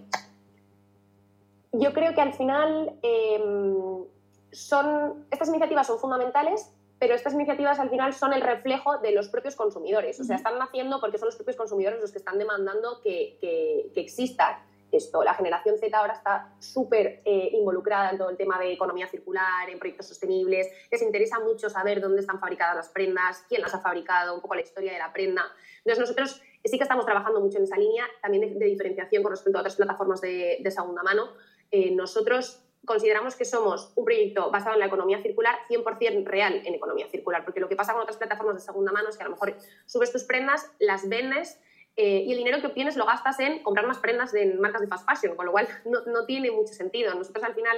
Yo 1.72 1.92
creo 1.92 2.14
que 2.14 2.20
al 2.20 2.32
final 2.32 2.94
em, 3.02 4.04
son, 4.52 5.26
estas 5.30 5.48
iniciativas 5.48 5.86
son 5.86 5.98
fundamentales, 5.98 6.70
pero 6.98 7.14
estas 7.14 7.34
iniciativas 7.34 7.78
al 7.78 7.90
final 7.90 8.12
son 8.14 8.32
el 8.32 8.40
reflejo 8.40 8.98
de 8.98 9.12
los 9.12 9.28
propios 9.28 9.54
consumidores. 9.54 10.18
O 10.20 10.24
sea, 10.24 10.36
están 10.36 10.58
naciendo 10.58 11.00
porque 11.00 11.18
son 11.18 11.26
los 11.26 11.36
propios 11.36 11.56
consumidores 11.56 12.00
los 12.00 12.10
que 12.10 12.18
están 12.18 12.38
demandando 12.38 13.00
que, 13.02 13.36
que, 13.40 14.00
exista 14.00 14.62
esto. 14.92 15.22
La 15.22 15.34
generación 15.34 15.78
Z 15.78 15.96
ahora 15.96 16.14
está 16.14 16.52
súper 16.58 17.22
eh, 17.24 17.50
involucrada 17.52 18.10
en 18.10 18.18
todo 18.18 18.30
el 18.30 18.36
tema 18.36 18.58
de 18.58 18.72
economía 18.72 19.06
circular, 19.06 19.68
en 19.68 19.78
proyectos 19.78 20.06
sostenibles. 20.08 20.68
Les 20.90 21.02
interesa 21.02 21.38
mucho 21.40 21.68
saber 21.68 22.00
dónde 22.00 22.20
están 22.20 22.40
fabricadas 22.40 22.76
las 22.76 22.88
prendas, 22.88 23.44
quién 23.48 23.62
las 23.62 23.74
ha 23.74 23.80
fabricado, 23.80 24.34
un 24.34 24.40
poco 24.40 24.54
la 24.54 24.62
historia 24.62 24.92
de 24.92 24.98
la 24.98 25.12
prenda. 25.12 25.44
Entonces, 25.78 25.98
nosotros 25.98 26.42
sí 26.64 26.76
que 26.76 26.82
estamos 26.82 27.04
trabajando 27.04 27.40
mucho 27.40 27.58
en 27.58 27.64
esa 27.64 27.76
línea, 27.76 28.04
también 28.22 28.58
de, 28.58 28.66
diferenciación 28.66 29.22
con 29.22 29.32
respecto 29.32 29.58
a 29.58 29.60
otras 29.60 29.76
plataformas 29.76 30.20
de, 30.20 30.62
segunda 30.70 31.02
mano. 31.02 31.32
Eh, 31.70 31.90
nosotros 31.94 32.62
consideramos 32.84 33.36
que 33.36 33.44
somos 33.44 33.92
un 33.96 34.04
proyecto 34.04 34.50
basado 34.50 34.74
en 34.74 34.80
la 34.80 34.86
economía 34.86 35.20
circular, 35.20 35.54
100% 35.68 36.24
real 36.24 36.62
en 36.64 36.74
economía 36.74 37.08
circular, 37.08 37.44
porque 37.44 37.60
lo 37.60 37.68
que 37.68 37.76
pasa 37.76 37.92
con 37.92 38.02
otras 38.02 38.16
plataformas 38.16 38.56
de 38.56 38.60
segunda 38.62 38.92
mano 38.92 39.08
es 39.10 39.16
que 39.16 39.22
a 39.22 39.26
lo 39.26 39.32
mejor 39.32 39.56
subes 39.86 40.10
tus 40.12 40.24
prendas, 40.24 40.70
las 40.78 41.08
vendes 41.08 41.60
eh, 42.00 42.22
y 42.24 42.30
el 42.30 42.38
dinero 42.38 42.60
que 42.60 42.68
obtienes 42.68 42.96
lo 42.96 43.04
gastas 43.06 43.40
en 43.40 43.60
comprar 43.64 43.84
más 43.84 43.98
prendas 43.98 44.30
de 44.30 44.54
marcas 44.54 44.80
de 44.80 44.86
fast 44.86 45.04
fashion, 45.04 45.34
con 45.34 45.46
lo 45.46 45.50
cual 45.50 45.66
no, 45.84 46.26
tiene 46.26 46.52
mucho 46.52 46.72
sentido. 46.72 47.12
Nosotros 47.12 47.44
al 47.44 47.56
final 47.56 47.76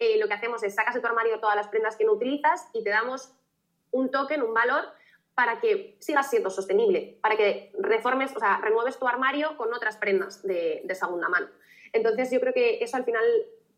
eh, 0.00 0.18
lo 0.18 0.26
que 0.26 0.34
hacemos 0.34 0.60
es 0.64 0.74
sacas 0.74 0.92
de 0.92 1.00
tu 1.00 1.06
armario 1.06 1.38
todas 1.38 1.54
las 1.54 1.68
prendas 1.68 1.94
que 1.96 2.04
no 2.04 2.14
utilizas 2.14 2.68
y 2.72 2.82
te 2.82 2.90
damos 2.90 3.32
un 3.92 4.10
token, 4.10 4.42
un 4.42 4.52
valor 4.52 4.86
para 5.36 5.60
que 5.60 5.96
sigas 6.00 6.28
siendo 6.28 6.50
sostenible, 6.50 7.16
para 7.22 7.36
que 7.36 7.70
reformes, 7.78 8.34
o 8.34 8.40
sea, 8.40 8.58
remueves 8.60 8.98
tu 8.98 9.06
armario 9.06 9.56
con 9.56 9.72
otras 9.72 9.96
prendas 9.98 10.42
de, 10.42 10.82
de 10.82 10.94
segunda 10.96 11.28
mano. 11.28 11.46
Entonces 11.92 12.28
yo 12.32 12.40
creo 12.40 12.52
que 12.52 12.82
eso 12.82 12.96
al 12.96 13.04
final 13.04 13.22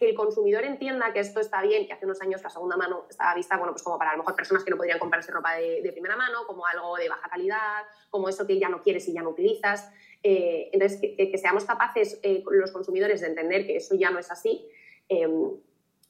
que 0.02 0.08
el 0.08 0.16
consumidor 0.16 0.64
entienda 0.64 1.12
que 1.12 1.20
esto 1.20 1.38
está 1.38 1.62
bien, 1.62 1.86
que 1.86 1.92
hace 1.92 2.06
unos 2.06 2.20
años 2.20 2.42
la 2.42 2.50
segunda 2.50 2.76
mano 2.76 3.06
estaba 3.08 3.36
vista, 3.36 3.56
bueno, 3.56 3.72
pues 3.72 3.84
como 3.84 3.98
para 3.98 4.10
a 4.10 4.14
lo 4.14 4.24
mejor 4.24 4.34
personas 4.34 4.64
que 4.64 4.70
no 4.72 4.76
podrían 4.76 4.98
comprarse 4.98 5.30
ropa 5.30 5.54
de, 5.54 5.88
primera 5.92 6.16
mano, 6.16 6.44
como 6.44 6.66
algo 6.66 6.96
de 6.96 7.08
baja 7.08 7.28
calidad, 7.28 7.84
como 8.10 8.28
eso 8.28 8.44
que 8.44 8.58
ya 8.58 8.68
no 8.68 8.82
quieres 8.82 9.06
y 9.06 9.12
ya 9.12 9.22
no 9.22 9.30
utilizas. 9.30 9.92
Eh, 10.24 10.70
entonces, 10.72 10.98
que, 11.00 11.38
seamos 11.38 11.64
capaces 11.66 12.18
eh, 12.24 12.42
los 12.50 12.72
consumidores 12.72 13.20
de 13.20 13.28
entender 13.28 13.64
que 13.64 13.76
eso 13.76 13.94
ya 13.94 14.10
no 14.10 14.18
es 14.18 14.28
así. 14.32 14.66
Eh, 15.08 15.28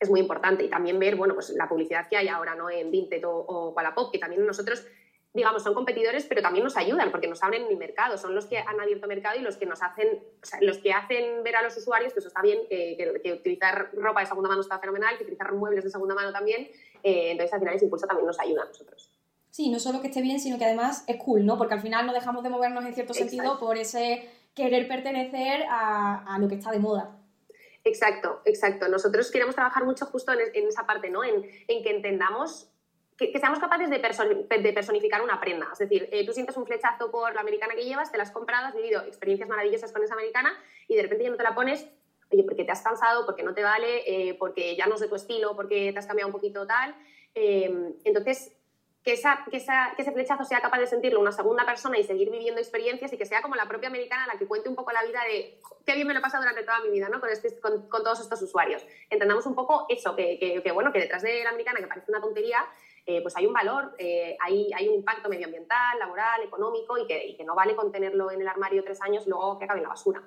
es 0.00 0.08
muy 0.08 0.20
importante 0.20 0.64
y 0.64 0.70
también 0.70 0.99
ver 0.99 1.14
bueno, 1.16 1.34
pues 1.34 1.50
la 1.50 1.68
publicidad 1.68 2.08
que 2.08 2.16
hay 2.16 2.28
ahora 2.28 2.54
¿no? 2.54 2.70
en 2.70 2.90
Vinted 2.90 3.22
o, 3.26 3.30
o 3.30 3.68
Wallapop, 3.72 4.11
que 4.11 4.18
también 4.18 4.46
nosotros 4.46 4.87
digamos, 5.35 5.62
son 5.62 5.73
competidores, 5.73 6.27
pero 6.27 6.43
también 6.43 6.62
nos 6.62 6.77
ayudan 6.77 7.11
porque 7.11 7.27
nos 7.27 7.43
abren 7.43 7.65
el 7.65 7.77
mercado. 7.77 8.19
Son 8.19 8.35
los 8.35 8.47
que 8.47 8.59
han 8.59 8.79
abierto 8.79 9.07
mercado 9.07 9.39
y 9.39 9.43
los 9.43 9.57
que 9.57 9.67
nos 9.67 9.83
hacen, 9.83 10.23
o 10.43 10.47
sea, 10.47 10.59
los 10.61 10.79
que 10.79 10.93
hacen 10.93 11.43
ver 11.43 11.57
a 11.57 11.62
los 11.62 11.77
usuarios 11.77 12.12
que 12.12 12.19
eso 12.19 12.29
está 12.29 12.43
bien, 12.43 12.59
que, 12.69 13.33
utilizar 13.33 13.91
ropa 13.95 14.21
de 14.21 14.27
segunda 14.27 14.49
mano 14.49 14.61
está 14.61 14.79
fenomenal, 14.79 15.17
que 15.17 15.25
utilizar 15.25 15.53
muebles 15.53 15.85
de 15.85 15.91
segunda 15.91 16.15
mano 16.15 16.33
también. 16.33 16.69
Eh, 17.03 17.31
entonces, 17.33 17.53
al 17.55 17.61
final, 17.61 17.75
ese 17.75 17.87
impulso 17.87 18.07
también 18.07 18.27
nos 18.27 18.39
ayuda 18.39 18.62
a 18.62 18.67
nosotros. 18.67 19.11
Sí, 19.51 19.71
no 19.71 19.79
solo 19.79 20.01
que 20.01 20.09
esté 20.09 20.23
bien, 20.23 20.41
sino 20.41 20.59
que 20.59 20.65
además 20.65 21.05
es 21.07 21.17
cool, 21.17 21.45
¿no? 21.45 21.59
Porque 21.59 21.75
al 21.75 21.83
final 21.83 22.07
no 22.07 22.12
dejamos 22.12 22.43
de 22.43 22.51
movernos 22.51 22.85
en 22.85 22.95
cierto 22.95 23.15
sentido 23.15 23.59
por 23.59 23.77
ese 23.77 24.29
querer 24.55 24.89
pertenecer 24.89 25.65
a, 25.69 26.37
lo 26.41 26.49
que 26.49 26.55
está 26.57 26.71
de 26.71 26.79
moda. 26.79 27.19
Exacto, 27.85 28.41
exacto. 28.45 28.89
Nosotros 28.89 29.31
queremos 29.31 29.55
trabajar 29.55 29.85
mucho 29.85 30.07
justo 30.07 30.33
en, 30.33 30.69
esa 30.69 30.87
parte, 30.87 31.11
¿no? 31.11 31.25
En, 31.25 31.45
en 31.69 31.83
que 31.83 31.91
entendamos 31.91 32.72
que, 33.16 33.38
seamos 33.38 33.59
capaces 33.59 33.90
de, 33.90 33.99
personificar 34.73 35.23
una 35.23 35.40
prenda. 35.40 35.69
Es 35.73 35.78
decir, 35.78 36.09
eh, 36.12 36.25
tú 36.26 36.33
sientes 36.33 36.57
un 36.57 36.66
flechazo 36.66 37.11
por 37.11 37.35
la 37.35 37.40
americana 37.40 37.75
que 37.75 37.85
llevas, 37.85 38.11
te 38.11 38.16
la 38.16 38.25
has 38.25 38.31
comprado, 38.31 38.66
has 38.66 38.75
vivido 38.75 39.02
experiencias 39.02 39.49
maravillosas 39.49 39.92
con 39.92 40.02
esa 40.02 40.14
americana 40.14 40.59
y 40.88 40.97
de 40.97 41.02
repente 41.02 41.25
ya 41.25 41.31
no 41.31 41.37
te 41.37 41.42
la 41.42 41.54
pones, 41.54 41.87
oye, 42.31 42.42
porque 42.45 42.64
te 42.64 42.73
has 42.73 42.83
cansado, 42.83 43.26
porque 43.26 43.42
no 43.42 43.54
te 43.54 43.62
vale, 43.62 44.02
eh, 44.07 44.35
porque 44.35 44.76
ya 44.76 44.87
no 44.87 44.95
es 44.95 45.00
de 45.00 45.09
tu 45.09 45.16
estilo, 45.16 45.54
porque 45.54 45.92
te 45.92 45.99
has 45.99 46.07
cambiado 46.07 46.28
un 46.28 46.33
poquito 46.33 46.66
tal. 46.66 46.95
Em, 47.35 47.95
entonces, 48.04 48.52
que, 49.04 49.14
esa, 49.14 49.45
que, 49.50 49.57
esa, 49.57 49.92
que 49.97 50.02
ese 50.02 50.12
flechazo 50.12 50.45
sea 50.45 50.61
capaz 50.61 50.78
de 50.78 50.87
sentirlo 50.87 51.21
una 51.21 51.33
segunda 51.33 51.66
persona 51.66 51.99
y 51.99 52.04
seguir 52.04 52.31
viviendo 52.31 52.61
experiencias 52.61 53.12
y 53.12 53.19
que 53.19 53.26
sea 53.26 53.42
como 53.42 53.57
la 53.57 53.66
propia 53.66 53.88
americana 53.88 54.26
la 54.26 54.38
que 54.38 54.47
cuente 54.47 54.69
un 54.69 54.76
poco 54.76 54.92
la 54.92 55.02
vida 55.02 55.21
de 55.25 55.59
qué 55.85 55.95
bien 55.95 56.07
me 56.07 56.14
lo 56.14 56.21
he 56.21 56.23
pasado 56.23 56.42
durante 56.42 56.62
toda 56.62 56.81
mi 56.81 56.90
vida 56.90 57.09
¿no? 57.09 57.21
con, 57.21 57.28
este, 57.28 57.59
con, 57.59 57.88
todos 57.88 58.21
estos 58.21 58.40
usuarios. 58.42 58.85
Entendamos 59.11 59.45
un 59.47 59.54
poco 59.54 59.87
eso, 59.88 60.14
que, 60.14 60.62
que, 60.62 60.73
bueno, 60.73 60.92
que 60.92 61.00
detrás 61.00 61.23
de 61.23 61.42
la 61.42 61.50
americana, 61.50 61.81
que 61.81 61.87
parece 61.88 62.11
una 62.11 62.21
tontería, 62.21 62.64
eh, 63.06 63.21
pues 63.23 63.37
hay 63.37 63.47
un 63.47 63.52
valor, 63.52 63.94
eh, 63.99 64.37
hay, 64.40 64.71
hay, 64.73 64.88
un 64.88 64.94
impacto 64.94 65.28
medioambiental, 65.28 65.99
laboral, 65.99 66.42
económico 66.42 66.97
y 66.99 67.06
que, 67.06 67.26
y 67.26 67.37
que 67.37 67.44
no 67.44 67.54
vale 67.54 67.75
contenerlo 67.75 68.30
en 68.30 68.40
el 68.40 68.49
armario 68.49 68.85
tres 68.85 69.00
años 69.02 69.26
y 69.26 69.30
luego 69.30 69.59
que 69.59 69.64
acabe 69.64 69.80
en 69.80 69.85
la 69.85 69.90
basura. 69.90 70.23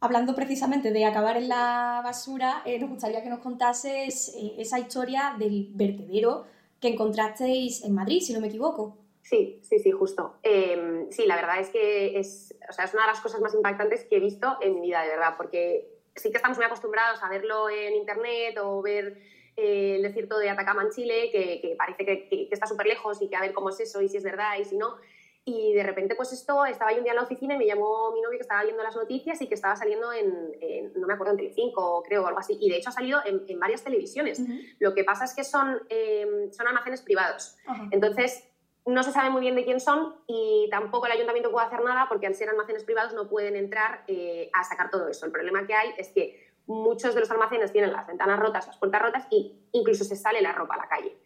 Hablando 0.00 0.34
precisamente 0.34 0.90
de 0.90 1.04
acabar 1.04 1.36
en 1.36 1.48
la 1.48 2.00
basura, 2.02 2.62
eh, 2.64 2.78
nos 2.80 2.90
gustaría 2.90 3.22
que 3.22 3.30
nos 3.30 3.38
contases 3.38 4.34
esa 4.58 4.80
historia 4.80 5.36
del 5.38 5.68
vertedero 5.74 6.44
que 6.80 6.88
encontrasteis 6.88 7.84
en 7.84 7.94
Madrid, 7.94 8.20
si 8.20 8.32
no 8.32 8.40
me 8.40 8.48
equivoco. 8.48 8.98
Sí, 9.22 9.60
sí, 9.62 9.78
sí, 9.78 9.92
justo. 9.92 10.38
Eh, 10.42 11.06
sí, 11.10 11.24
la 11.26 11.36
verdad 11.36 11.60
es 11.60 11.68
que 11.68 12.18
es, 12.18 12.52
o 12.68 12.72
sea, 12.72 12.86
es 12.86 12.94
una 12.94 13.04
de 13.04 13.12
las 13.12 13.20
cosas 13.20 13.40
más 13.40 13.54
impactantes 13.54 14.04
que 14.04 14.16
he 14.16 14.20
visto 14.20 14.58
en 14.60 14.74
mi 14.74 14.88
vida, 14.88 15.02
de 15.02 15.08
verdad, 15.08 15.34
porque 15.36 16.00
sí 16.16 16.30
que 16.30 16.36
estamos 16.36 16.58
muy 16.58 16.66
acostumbrados 16.66 17.22
a 17.22 17.28
verlo 17.28 17.70
en 17.70 17.94
internet 17.94 18.58
o 18.60 18.82
ver 18.82 19.22
eh, 19.56 19.96
el 19.96 20.02
desierto 20.02 20.38
de 20.38 20.50
Atacama 20.50 20.82
en 20.82 20.90
Chile, 20.90 21.30
que, 21.30 21.60
que 21.60 21.74
parece 21.76 22.04
que, 22.04 22.28
que, 22.28 22.48
que 22.48 22.54
está 22.54 22.66
súper 22.66 22.86
lejos 22.86 23.20
y 23.22 23.28
que 23.28 23.36
a 23.36 23.40
ver 23.40 23.52
cómo 23.52 23.70
es 23.70 23.80
eso 23.80 24.00
y 24.00 24.08
si 24.08 24.16
es 24.16 24.24
verdad 24.24 24.58
y 24.58 24.64
si 24.64 24.76
no. 24.76 24.96
Y 25.44 25.72
de 25.72 25.82
repente, 25.82 26.14
pues 26.14 26.32
esto, 26.32 26.64
estaba 26.66 26.92
yo 26.92 26.98
un 26.98 27.02
día 27.02 27.12
en 27.12 27.16
la 27.16 27.24
oficina 27.24 27.54
y 27.54 27.58
me 27.58 27.66
llamó 27.66 28.12
mi 28.12 28.20
novio 28.20 28.38
que 28.38 28.42
estaba 28.42 28.62
viendo 28.62 28.80
las 28.82 28.94
noticias 28.94 29.42
y 29.42 29.48
que 29.48 29.54
estaba 29.54 29.74
saliendo 29.74 30.12
en, 30.12 30.52
en 30.60 30.92
no 30.94 31.06
me 31.08 31.14
acuerdo, 31.14 31.32
en 31.32 31.38
Telecinco, 31.38 32.02
creo, 32.04 32.22
o 32.22 32.26
algo 32.28 32.38
así. 32.38 32.56
Y 32.60 32.70
de 32.70 32.76
hecho 32.76 32.90
ha 32.90 32.92
salido 32.92 33.20
en, 33.24 33.42
en 33.48 33.58
varias 33.58 33.82
televisiones. 33.82 34.38
Uh 34.38 34.44
-huh. 34.44 34.76
Lo 34.78 34.94
que 34.94 35.02
pasa 35.02 35.24
es 35.24 35.34
que 35.34 35.42
son, 35.42 35.82
eh, 35.88 36.48
son 36.52 36.68
almacenes 36.68 37.02
privados. 37.02 37.56
Uh 37.66 37.72
-huh. 37.72 37.88
Entonces, 37.90 38.48
no 38.86 39.02
se 39.02 39.10
sabe 39.12 39.30
muy 39.30 39.40
bien 39.40 39.56
de 39.56 39.64
quién 39.64 39.80
son 39.80 40.14
y 40.26 40.68
tampoco 40.70 41.06
el 41.06 41.12
ayuntamiento 41.12 41.50
puede 41.50 41.66
hacer 41.66 41.82
nada 41.82 42.06
porque 42.08 42.26
al 42.26 42.34
ser 42.34 42.48
almacenes 42.48 42.84
privados 42.84 43.12
no 43.12 43.28
pueden 43.28 43.56
entrar 43.56 44.04
eh, 44.06 44.48
a 44.52 44.64
sacar 44.64 44.90
todo 44.90 45.08
eso. 45.08 45.26
El 45.26 45.32
problema 45.32 45.66
que 45.66 45.74
hay 45.74 45.90
es 45.98 46.08
que 46.08 46.51
muchos 46.66 47.14
de 47.14 47.20
los 47.20 47.30
almacenes 47.30 47.72
tienen 47.72 47.92
las 47.92 48.06
ventanas 48.06 48.38
rotas, 48.38 48.66
las 48.66 48.78
puertas 48.78 49.02
rotas 49.02 49.26
y 49.30 49.68
incluso 49.72 50.04
se 50.04 50.16
sale 50.16 50.40
la 50.40 50.52
ropa 50.52 50.74
a 50.74 50.78
la 50.78 50.88
calle. 50.88 51.16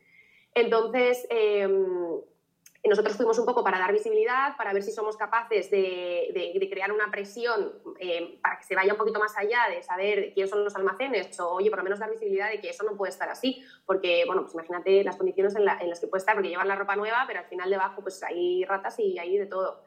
Entonces, 0.55 1.27
eh, 1.31 1.69
nosotros 2.89 3.17
fuimos 3.17 3.39
un 3.39 3.47
poco 3.47 3.65
para 3.65 3.79
dar 3.79 3.93
visibilidad, 3.93 4.57
para 4.57 4.73
ver 4.73 4.83
si 4.83 4.93
somos 4.93 5.17
capaces 5.17 5.71
de, 5.71 6.31
de, 6.33 6.71
crear 6.71 6.93
una 6.93 7.11
presión 7.11 7.73
eh, 7.99 8.39
para 8.43 8.59
que 8.59 8.65
se 8.65 8.75
vaya 8.75 8.93
un 8.93 8.99
poquito 8.99 9.19
más 9.19 9.37
allá 9.37 9.69
de 9.71 9.83
saber 9.83 10.33
quiénes 10.35 10.51
son 10.51 10.65
los 10.65 10.75
almacenes 10.77 11.39
o, 11.41 11.51
oye, 11.51 11.71
por 11.71 11.79
lo 11.79 11.85
menos 11.85 11.99
dar 11.99 12.11
visibilidad 12.11 12.51
de 12.51 12.61
que 12.61 12.71
eso 12.71 12.85
no 12.85 12.97
puede 12.97 13.11
estar 13.11 13.29
así, 13.29 13.63
porque, 13.85 14.25
bueno, 14.27 14.43
pues 14.43 14.55
imagínate 14.55 15.05
las 15.05 15.17
condiciones 15.17 15.55
en 15.57 15.65
las 15.65 16.01
que 16.01 16.07
puede 16.07 16.21
estar, 16.21 16.35
porque 16.35 16.49
llevan 16.49 16.69
la 16.69 16.77
ropa 16.77 16.97
nueva, 16.97 17.25
pero 17.27 17.41
al 17.41 17.47
final 17.47 17.71
debajo 17.71 18.03
pues 18.03 18.23
hay 18.23 18.65
ratas 18.65 18.99
y 18.99 19.19
hay 19.19 19.37
de 19.39 19.47
todo. 19.47 19.83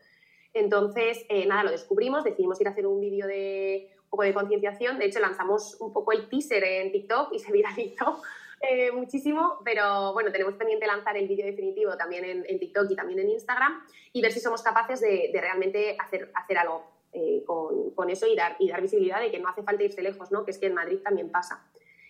Entonces, 0.54 1.26
eh, 1.30 1.46
nada, 1.46 1.64
lo 1.64 1.72
descubrimos, 1.72 2.24
decidimos 2.24 2.60
ir 2.60 2.68
a 2.68 2.72
hacer 2.72 2.88
un 2.88 3.00
vídeo 3.00 3.28
de 3.28 3.96
un 4.10 4.18
poco 4.18 4.24
de 4.24 4.34
concienciación, 4.34 4.98
de 4.98 5.06
hecho 5.06 5.20
lanzamos 5.20 5.78
un 5.80 5.94
poco 5.94 6.12
el 6.14 6.28
teaser 6.28 6.64
en 6.64 6.92
TikTok 6.92 7.32
y 7.34 7.40
se 7.40 7.52
viralizó 7.52 8.22
eh, 8.62 8.92
muchísimo, 8.92 9.60
pero 9.64 10.14
bueno, 10.14 10.32
tenemos 10.32 10.56
pendiente 10.56 10.88
lanzar 10.88 11.16
el 11.16 11.28
vídeo 11.28 11.46
definitivo 11.46 11.96
también 11.96 12.26
en, 12.26 12.60
TikTok 12.60 12.90
y 12.90 12.96
también 12.96 13.20
en 13.20 13.30
Instagram 13.30 13.84
y 14.12 14.22
ver 14.22 14.32
si 14.32 14.40
somos 14.40 14.64
capaces 14.64 15.00
de, 15.00 15.30
realmente 15.34 15.96
hacer, 16.00 16.32
hacer 16.34 16.58
algo 16.58 16.84
eh, 17.14 17.44
con, 17.46 17.92
con, 17.92 18.10
eso 18.10 18.26
y 18.26 18.36
dar, 18.36 18.56
y 18.58 18.68
dar 18.68 18.82
visibilidad 18.82 19.22
de 19.22 19.30
que 19.30 19.40
no 19.40 19.48
hace 19.48 19.62
falta 19.62 19.84
irse 19.84 20.02
lejos, 20.02 20.32
¿no? 20.32 20.44
que 20.44 20.52
es 20.52 20.58
que 20.58 20.66
en 20.66 20.74
Madrid 20.74 21.00
también 21.04 21.30
pasa. 21.30 21.64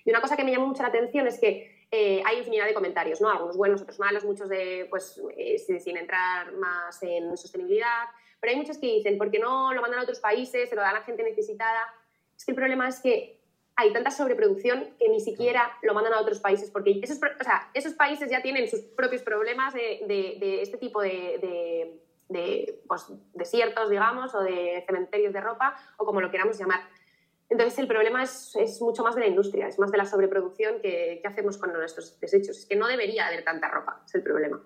Y 0.05 0.09
una 0.11 0.21
cosa 0.21 0.37
que 0.37 0.45
me 0.45 0.51
llamó 0.51 0.67
mucho 0.67 0.81
la 0.81 0.89
atención 0.89 1.27
es 1.27 1.37
que 1.37 1.85
eh, 1.91 2.21
hay 2.25 2.37
infinidad 2.37 2.65
de 2.65 2.73
comentarios, 2.73 3.19
¿no? 3.19 3.29
algunos 3.29 3.57
buenos, 3.57 3.81
otros 3.81 3.99
malos, 3.99 4.23
muchos 4.23 4.47
de, 4.47 4.87
pues, 4.89 5.21
eh, 5.35 5.57
sin 5.57 5.97
entrar 5.97 6.53
más 6.53 7.01
en 7.01 7.35
sostenibilidad, 7.35 8.05
pero 8.39 8.51
hay 8.51 8.58
muchos 8.58 8.77
que 8.77 8.88
dicen, 8.88 9.17
¿por 9.17 9.31
qué 9.31 9.39
no 9.39 9.74
lo 9.74 9.81
mandan 9.81 10.00
a 10.00 10.03
otros 10.03 10.19
países, 10.19 10.69
se 10.69 10.75
lo 10.75 10.81
dan 10.81 10.96
a 10.96 11.01
gente 11.01 11.24
necesitada? 11.24 11.93
Es 12.38 12.46
que 12.46 12.51
el 12.51 12.55
problema 12.55 12.88
es 12.88 13.00
que 13.00 13.39
hay 13.75 13.93
tanta 13.93 14.12
sobreproducción 14.12 14.93
que 15.00 15.08
ni 15.10 15.22
siquiera 15.22 15.77
lo 15.84 15.93
mandan 15.93 16.13
a 16.13 16.19
otros 16.19 16.39
países, 16.39 16.69
porque 16.69 17.00
esos, 17.01 17.17
o 17.17 17.43
sea, 17.43 17.69
esos 17.74 17.93
países 17.93 18.29
ya 18.29 18.41
tienen 18.41 18.67
sus 18.67 18.81
propios 18.81 19.22
problemas 19.22 19.74
de, 19.74 20.01
de, 20.08 20.38
de 20.39 20.62
este 20.62 20.77
tipo 20.77 21.01
de, 21.01 22.00
de 22.27 22.81
pues, 22.88 23.05
desiertos, 23.34 23.89
digamos, 23.89 24.34
o 24.36 24.41
de 24.41 24.84
cementerios 24.86 25.34
de 25.34 25.41
ropa, 25.41 25.75
o 25.98 26.05
como 26.05 26.22
lo 26.22 26.29
queramos 26.29 26.58
llamar. 26.58 26.81
Entonces, 27.50 27.79
el 27.79 27.88
problema 27.88 28.22
es, 28.22 28.55
es 28.55 28.81
mucho 28.81 29.01
más 29.03 29.15
de 29.15 29.22
la 29.22 29.27
industria, 29.27 29.67
es 29.67 29.79
más 29.79 29.91
de 29.91 29.98
la 29.98 30.05
sobreproducción 30.05 30.81
que, 30.81 31.19
que 31.22 31.27
hacemos 31.27 31.58
con 31.58 31.74
nuestros 31.74 32.19
desechos. 32.19 32.58
Es 32.58 32.65
que 32.65 32.75
no 32.75 32.88
debería 32.88 33.27
haber 33.27 33.43
tanta 33.43 33.69
ropa, 33.69 34.03
es 34.05 34.13
el 34.13 34.24
problema. 34.24 34.62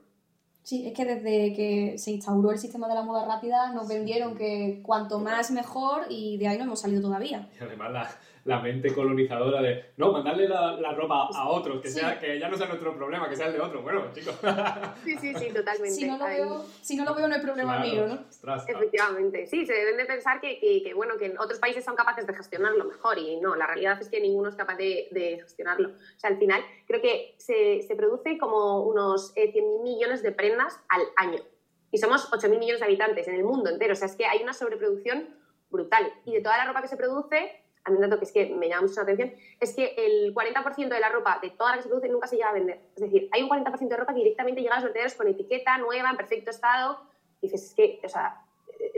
Sí, 0.63 0.88
es 0.88 0.93
que 0.93 1.03
desde 1.03 1.53
que 1.53 1.98
se 1.98 2.12
instauró 2.12 2.51
el 2.51 2.58
sistema 2.58 2.88
de 2.88 2.96
la 2.96 3.03
moda 3.03 3.25
rápida 3.25 3.74
nos 3.74 3.89
vendieron 3.89 4.36
que 4.36 4.79
cuanto 4.82 5.20
más 5.20 5.51
mejor 5.51 6.05
y 6.10 6.38
de 6.38 6.48
ahí 6.48 6.58
no 6.58 6.63
hemos 6.63 6.79
salido 6.79 7.01
todavía. 7.01 7.50
Y 7.60 7.63
además 7.63 7.91
la, 7.91 8.10
la 8.45 8.59
mente 8.59 8.93
colonizadora 8.93 9.62
de 9.62 9.93
no, 9.97 10.12
mandarle 10.12 10.47
la, 10.50 10.73
la 10.73 10.93
ropa 10.93 11.29
a 11.33 11.47
otros, 11.50 11.81
que, 11.81 11.89
sí. 11.89 12.00
sea, 12.00 12.19
que 12.19 12.38
ya 12.38 12.50
no 12.50 12.57
sea 12.57 12.67
nuestro 12.67 12.95
problema, 12.95 13.29
que 13.29 13.35
sea 13.35 13.47
el 13.47 13.53
de 13.53 13.62
otro. 13.62 13.81
Bueno, 13.81 14.12
chicos. 14.13 14.35
Sí, 15.03 15.17
sí, 15.17 15.33
sí, 15.35 15.53
totalmente. 15.53 15.91
Si 15.91 16.05
no 16.05 16.17
lo, 16.17 16.25
veo, 16.25 16.65
si 16.81 16.95
no, 16.95 17.05
lo 17.05 17.15
veo, 17.15 17.27
no 17.27 17.35
es 17.35 17.41
problema 17.41 17.81
claro. 17.81 17.89
mío, 17.89 18.07
¿no? 18.07 18.27
Ostras, 18.29 18.65
Efectivamente, 18.67 19.47
sí, 19.47 19.65
se 19.65 19.73
deben 19.73 19.97
de 19.97 20.05
pensar 20.05 20.41
que, 20.41 20.59
que, 20.59 20.83
que, 20.83 20.93
bueno, 20.93 21.17
que 21.17 21.33
otros 21.39 21.59
países 21.59 21.83
son 21.83 21.95
capaces 21.95 22.27
de 22.27 22.33
gestionarlo 22.33 22.85
mejor 22.85 23.17
y 23.17 23.38
no, 23.38 23.55
la 23.55 23.67
realidad 23.67 23.97
es 24.01 24.09
que 24.09 24.19
ninguno 24.19 24.50
es 24.50 24.55
capaz 24.55 24.75
de, 24.75 25.07
de 25.12 25.39
gestionarlo. 25.41 25.89
O 25.89 26.19
sea, 26.19 26.29
al 26.29 26.38
final 26.38 26.62
creo 26.85 27.01
que 27.01 27.35
se, 27.38 27.81
se 27.83 27.95
produce 27.95 28.38
como 28.38 28.83
unos 28.83 29.31
eh, 29.35 29.53
100.000 29.53 29.83
millones 29.83 30.23
de 30.23 30.31
prendas 30.31 30.79
al 30.89 31.03
año. 31.17 31.41
Y 31.91 32.00
somos 32.00 32.31
8.000 32.31 32.57
millones 32.57 32.79
de 32.79 32.85
habitantes 32.85 33.27
en 33.27 33.35
el 33.35 33.43
mundo 33.43 33.69
entero. 33.69 33.93
O 33.93 33.95
sea, 33.95 34.07
es 34.07 34.15
que 34.15 34.25
hay 34.25 34.41
una 34.41 34.53
sobreproducción 34.53 35.29
brutal. 35.69 36.12
Y 36.25 36.33
de 36.33 36.41
toda 36.41 36.57
la 36.57 36.65
ropa 36.65 36.81
que 36.81 36.88
se 36.88 36.97
produce, 36.97 37.62
a 37.85 37.89
mí 37.89 37.97
un 37.97 38.01
dato 38.01 38.17
que 38.17 38.25
es 38.25 38.31
que 38.31 38.49
me 38.55 38.69
llama 38.69 38.83
mucho 38.83 38.95
la 38.95 39.03
atención, 39.03 39.33
es 39.59 39.75
que 39.75 39.93
el 39.97 40.33
40% 40.33 40.87
de 40.87 40.99
la 40.99 41.09
ropa 41.09 41.39
de 41.41 41.49
toda 41.49 41.71
la 41.71 41.77
que 41.77 41.83
se 41.83 41.89
produce 41.89 42.07
nunca 42.09 42.27
se 42.27 42.37
llega 42.37 42.49
a 42.49 42.53
vender. 42.53 42.79
Es 42.95 43.01
decir, 43.01 43.29
hay 43.31 43.43
un 43.43 43.49
40% 43.49 43.87
de 43.87 43.97
ropa 43.97 44.13
que 44.13 44.19
directamente 44.19 44.61
llega 44.61 44.75
a 44.75 44.77
los 44.77 44.85
vertederos 44.85 45.15
con 45.15 45.27
etiqueta 45.27 45.77
nueva, 45.77 46.09
en 46.09 46.17
perfecto 46.17 46.49
estado. 46.49 46.99
Y 47.41 47.47
dices, 47.47 47.69
es 47.69 47.73
que, 47.75 47.99
o 48.03 48.09
sea, 48.09 48.41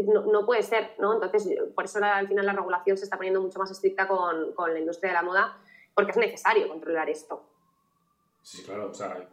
no, 0.04 0.26
no, 0.26 0.46
puede 0.46 0.62
ser, 0.62 0.92
¿no? 1.00 1.14
Entonces, 1.14 1.50
por 1.74 1.86
eso 1.86 2.00
la, 2.00 2.18
al 2.18 2.28
final 2.28 2.46
la 2.46 2.54
regulación 2.54 2.98
se 2.98 3.06
está 3.06 3.18
poniendo 3.18 3.42
mucho 3.42 3.58
más 3.58 3.72
estricta 3.72 4.08
con, 4.08 4.54
con, 4.54 4.72
la 4.72 4.80
industria 4.80 5.10
de 5.10 5.16
la 5.16 5.24
moda, 5.24 5.58
porque 5.94 6.12
es 6.12 6.18
necesario 6.18 6.68
controlar 6.68 7.10
esto. 7.10 7.44
Sí, 8.44 8.64
claro, 8.64 8.90
o 8.92 8.94
sea, 8.94 9.28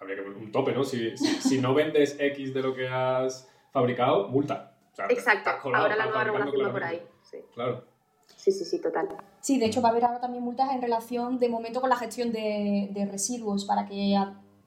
habría 0.00 0.16
que 0.16 0.22
poner 0.22 0.38
un 0.38 0.50
tope, 0.50 0.72
¿no? 0.72 0.82
Si, 0.82 1.16
si, 1.16 1.26
si 1.26 1.60
no 1.60 1.74
vendes 1.74 2.16
X 2.18 2.54
de 2.54 2.62
lo 2.62 2.74
que 2.74 2.88
has 2.88 3.50
fabricado, 3.70 4.28
multa. 4.28 4.76
O 4.92 4.96
sea, 4.96 5.06
Exacto, 5.08 5.50
colado, 5.60 5.84
ahora 5.84 5.96
la 5.96 6.06
nueva 6.06 6.24
regulación 6.24 6.66
va 6.68 6.72
por 6.72 6.84
ahí. 6.84 7.02
Sí. 7.22 7.38
Claro. 7.52 7.93
Sí, 8.36 8.52
sí, 8.52 8.64
sí, 8.64 8.78
total. 8.78 9.08
Sí, 9.40 9.58
de 9.58 9.66
hecho 9.66 9.80
va 9.80 9.88
a 9.88 9.92
haber 9.92 10.04
ahora 10.04 10.20
también 10.20 10.44
multas 10.44 10.70
en 10.72 10.82
relación 10.82 11.38
de 11.38 11.48
momento 11.48 11.80
con 11.80 11.90
la 11.90 11.96
gestión 11.96 12.32
de, 12.32 12.90
de 12.92 13.06
residuos 13.06 13.64
para 13.64 13.86
que 13.86 14.14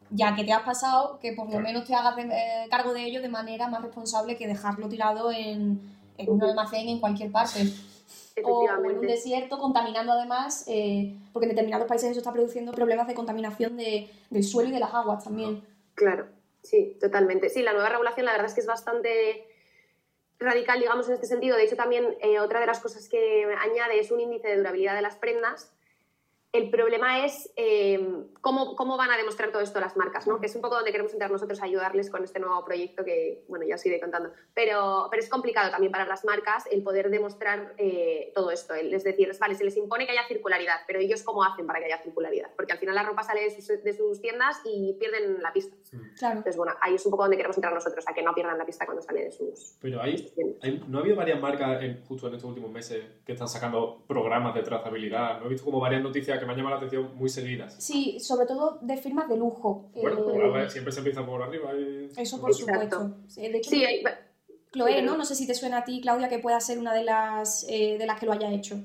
ya 0.09 0.35
que 0.35 0.43
te 0.43 0.53
has 0.53 0.63
pasado, 0.63 1.19
que 1.19 1.33
por 1.33 1.51
lo 1.51 1.59
menos 1.59 1.85
te 1.85 1.93
hagas 1.93 2.15
de, 2.15 2.23
eh, 2.23 2.67
cargo 2.69 2.93
de 2.93 3.03
ello 3.03 3.21
de 3.21 3.29
manera 3.29 3.67
más 3.67 3.81
responsable 3.81 4.37
que 4.37 4.47
dejarlo 4.47 4.87
tirado 4.87 5.31
en, 5.31 5.81
en 6.17 6.29
un 6.29 6.43
almacén 6.43 6.87
en 6.87 6.99
cualquier 6.99 7.31
parte. 7.31 7.61
O 8.43 8.67
en 8.69 8.99
un 8.99 9.01
desierto, 9.01 9.57
contaminando 9.57 10.11
además, 10.11 10.63
eh, 10.67 11.15
porque 11.33 11.45
en 11.45 11.49
determinados 11.49 11.87
países 11.87 12.11
eso 12.11 12.19
está 12.19 12.31
produciendo 12.31 12.71
problemas 12.71 13.07
de 13.07 13.15
contaminación 13.15 13.77
de, 13.77 14.11
del 14.29 14.43
suelo 14.43 14.69
y 14.69 14.73
de 14.73 14.79
las 14.79 14.93
aguas 14.93 15.23
también. 15.23 15.63
Claro, 15.95 16.27
sí, 16.61 16.95
totalmente. 16.99 17.49
Sí, 17.49 17.63
la 17.63 17.73
nueva 17.73 17.89
regulación 17.89 18.27
la 18.27 18.33
verdad 18.33 18.47
es 18.47 18.53
que 18.53 18.61
es 18.61 18.67
bastante 18.67 19.47
radical, 20.39 20.79
digamos, 20.79 21.07
en 21.07 21.15
este 21.15 21.27
sentido. 21.27 21.57
De 21.57 21.63
hecho, 21.63 21.75
también 21.75 22.17
eh, 22.21 22.39
otra 22.39 22.59
de 22.59 22.67
las 22.67 22.79
cosas 22.79 23.07
que 23.09 23.45
añade 23.59 23.99
es 23.99 24.11
un 24.11 24.19
índice 24.19 24.47
de 24.47 24.57
durabilidad 24.57 24.95
de 24.95 25.01
las 25.01 25.15
prendas. 25.15 25.73
El 26.53 26.69
problema 26.69 27.25
es 27.25 27.51
eh, 27.57 27.99
cómo, 28.39 28.75
cómo, 28.75 28.95
van 28.95 29.11
a 29.11 29.17
demostrar 29.17 29.51
todo 29.51 29.61
esto 29.61 29.81
las 29.81 29.97
marcas, 29.97 30.27
¿no? 30.27 30.39
que 30.39 30.45
es 30.45 30.55
un 30.55 30.61
poco 30.61 30.75
donde 30.75 30.91
queremos 30.91 31.11
entrar 31.11 31.29
nosotros 31.29 31.61
a 31.61 31.65
ayudarles 31.65 32.09
con 32.09 32.23
este 32.23 32.39
nuevo 32.39 32.63
proyecto 32.63 33.03
que, 33.03 33.43
bueno, 33.49 33.65
ya 33.67 33.75
os 33.75 33.85
iré 33.85 33.99
contando. 33.99 34.31
Pero, 34.53 35.07
pero 35.11 35.21
es 35.21 35.29
complicado 35.29 35.69
también 35.69 35.91
para 35.91 36.05
las 36.05 36.23
marcas 36.23 36.65
el 36.71 36.83
poder 36.83 37.09
demostrar 37.09 37.73
eh, 37.77 38.31
todo 38.33 38.49
esto. 38.51 38.73
Es 38.75 39.03
decir, 39.03 39.29
vale, 39.39 39.55
se 39.55 39.65
les 39.65 39.75
impone 39.75 40.05
que 40.05 40.13
haya 40.13 40.25
circularidad, 40.27 40.77
pero 40.87 40.99
ellos 40.99 41.21
cómo 41.23 41.43
hacen 41.43 41.67
para 41.67 41.79
que 41.79 41.85
haya 41.85 42.01
circularidad? 42.01 42.49
Porque 42.55 42.71
al 42.71 42.79
final 42.79 42.95
la 42.95 43.03
ropa 43.03 43.23
sale 43.23 43.43
de 43.43 43.49
sus, 43.49 43.67
de 43.83 43.93
sus 43.93 44.21
tiendas 44.21 44.61
y 44.63 44.95
pierden 44.99 45.41
la 45.43 45.51
pista. 45.51 45.75
Claro. 46.17 46.37
Entonces, 46.37 46.55
bueno, 46.55 46.73
ahí 46.81 46.95
es 46.95 47.05
un 47.05 47.11
poco 47.11 47.23
donde 47.23 47.35
queremos 47.35 47.57
entrar 47.57 47.73
nosotros, 47.73 48.05
a 48.07 48.13
que 48.13 48.23
no 48.23 48.33
pierdan 48.33 48.57
la 48.57 48.65
pista 48.65 48.85
cuando 48.85 49.01
sale 49.01 49.25
de 49.25 49.31
sus... 49.31 49.77
Pero 49.81 50.01
hay, 50.01 50.33
hay 50.61 50.83
¿no 50.87 50.99
ha 50.99 51.01
habido 51.01 51.17
varias 51.17 51.41
marcas 51.41 51.83
en, 51.83 52.03
justo 52.05 52.27
en 52.27 52.35
estos 52.35 52.47
últimos 52.49 52.71
meses 52.71 53.03
que 53.25 53.33
están 53.33 53.49
sacando 53.49 54.03
programas 54.07 54.55
de 54.55 54.63
trazabilidad? 54.63 55.39
¿No 55.39 55.47
he 55.47 55.49
visto 55.49 55.65
como 55.65 55.81
varias 55.81 56.01
noticias 56.01 56.36
que 56.39 56.45
me 56.45 56.51
han 56.51 56.57
llamado 56.57 56.75
la 56.75 56.85
atención 56.85 57.15
muy 57.15 57.29
seguidas. 57.29 57.75
Sí, 57.79 58.19
sobre 58.19 58.45
todo 58.45 58.79
de 58.81 58.97
firmas 58.97 59.27
de 59.29 59.37
lujo. 59.37 59.89
Bueno, 59.93 60.31
eh, 60.31 60.49
ver, 60.51 60.71
siempre 60.71 60.91
se 60.91 60.99
empieza 60.99 61.25
por 61.25 61.41
arriba. 61.41 61.75
Y... 61.75 62.09
Eso 62.17 62.39
por 62.39 62.51
Exacto. 62.51 62.97
supuesto. 62.99 63.41
De 63.41 63.57
hecho, 63.57 63.69
sí, 63.69 63.85
hay... 63.85 64.03
Chloe, 64.71 65.01
¿no? 65.01 65.17
No 65.17 65.25
sé 65.25 65.35
si 65.35 65.47
te 65.47 65.53
suena 65.53 65.79
a 65.79 65.83
ti, 65.83 66.01
Claudia, 66.01 66.29
que 66.29 66.39
pueda 66.39 66.59
ser 66.59 66.77
una 66.77 66.93
de 66.93 67.03
las, 67.03 67.65
eh, 67.69 67.97
de 67.97 68.05
las 68.05 68.19
que 68.19 68.25
lo 68.25 68.33
haya 68.33 68.51
hecho. 68.51 68.77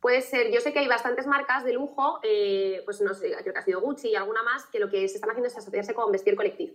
Puede 0.00 0.20
ser, 0.20 0.52
yo 0.52 0.60
sé 0.60 0.72
que 0.72 0.78
hay 0.78 0.88
bastantes 0.88 1.26
marcas 1.26 1.64
de 1.64 1.72
lujo, 1.72 2.20
eh, 2.22 2.82
pues 2.84 3.00
no 3.00 3.14
sé, 3.14 3.32
creo 3.40 3.52
que 3.52 3.58
ha 3.58 3.64
sido 3.64 3.80
Gucci 3.80 4.10
y 4.10 4.14
alguna 4.14 4.42
más, 4.42 4.66
que 4.66 4.78
lo 4.78 4.90
que 4.90 5.08
se 5.08 5.16
están 5.16 5.30
haciendo 5.30 5.48
es 5.48 5.56
asociarse 5.56 5.94
con 5.94 6.12
vestir 6.12 6.36
colectivo. 6.36 6.74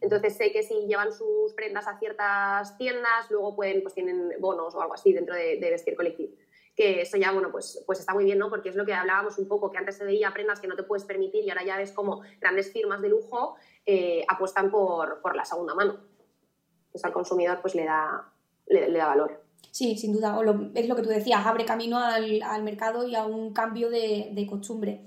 Entonces 0.00 0.36
sé 0.36 0.52
que 0.52 0.62
si 0.62 0.86
llevan 0.86 1.12
sus 1.12 1.52
prendas 1.54 1.86
a 1.86 1.98
ciertas 1.98 2.76
tiendas, 2.78 3.30
luego 3.30 3.54
pueden, 3.54 3.82
pues 3.82 3.94
tienen 3.94 4.30
bonos 4.40 4.74
o 4.74 4.80
algo 4.80 4.94
así 4.94 5.12
dentro 5.12 5.34
de, 5.34 5.58
vestir 5.60 5.94
colectivo. 5.94 6.34
Que 6.76 7.02
eso 7.02 7.16
ya, 7.16 7.32
bueno, 7.32 7.50
pues, 7.52 7.82
pues 7.86 8.00
está 8.00 8.14
muy 8.14 8.24
bien, 8.24 8.38
¿no? 8.38 8.48
Porque 8.48 8.70
es 8.70 8.76
lo 8.76 8.86
que 8.86 8.94
hablábamos 8.94 9.38
un 9.38 9.46
poco, 9.46 9.70
que 9.70 9.78
antes 9.78 9.96
se 9.96 10.04
veía 10.04 10.32
prendas 10.32 10.60
que 10.60 10.68
no 10.68 10.76
te 10.76 10.82
puedes 10.82 11.04
permitir 11.04 11.44
y 11.44 11.50
ahora 11.50 11.64
ya 11.64 11.76
ves 11.76 11.92
como 11.92 12.22
grandes 12.40 12.72
firmas 12.72 13.02
de 13.02 13.10
lujo 13.10 13.56
eh, 13.84 14.24
apuestan 14.28 14.70
por, 14.70 15.20
por 15.20 15.36
la 15.36 15.44
segunda 15.44 15.74
mano. 15.74 16.00
Eso 16.92 17.06
al 17.06 17.12
consumidor 17.12 17.60
pues 17.60 17.74
le 17.74 17.84
da, 17.84 18.32
le 18.66 18.90
da 18.92 19.06
valor. 19.06 19.42
Sí, 19.72 19.96
sin 19.96 20.12
duda. 20.12 20.38
es 20.74 20.88
lo 20.88 20.96
que 20.96 21.02
tú 21.02 21.08
decías, 21.08 21.46
abre 21.46 21.64
camino 21.64 21.98
al, 21.98 22.62
mercado 22.62 23.08
y 23.08 23.14
a 23.14 23.24
un 23.24 23.54
cambio 23.54 23.88
de, 23.88 24.46
costumbre. 24.48 25.00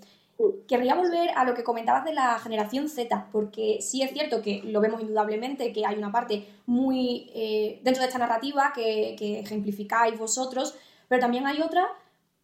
Querría 0.67 0.95
volver 0.95 1.29
a 1.36 1.45
lo 1.45 1.53
que 1.53 1.63
comentabas 1.63 2.03
de 2.03 2.13
la 2.13 2.39
generación 2.39 2.89
Z, 2.89 3.29
porque 3.31 3.77
sí 3.79 4.01
es 4.01 4.12
cierto 4.12 4.41
que 4.41 4.63
lo 4.65 4.81
vemos 4.81 5.01
indudablemente, 5.01 5.72
que 5.72 5.86
hay 5.86 5.98
una 5.98 6.12
parte 6.12 6.48
muy 6.65 7.31
eh, 7.36 7.79
dentro 7.84 8.01
de 8.01 8.07
esta 8.07 8.19
narrativa 8.19 8.74
que, 8.74 9.15
que, 9.17 9.39
ejemplificáis 9.39 10.17
vosotros, 10.17 10.75
pero 11.07 11.21
también 11.21 11.45
hay 11.45 11.62
otra 11.62 11.88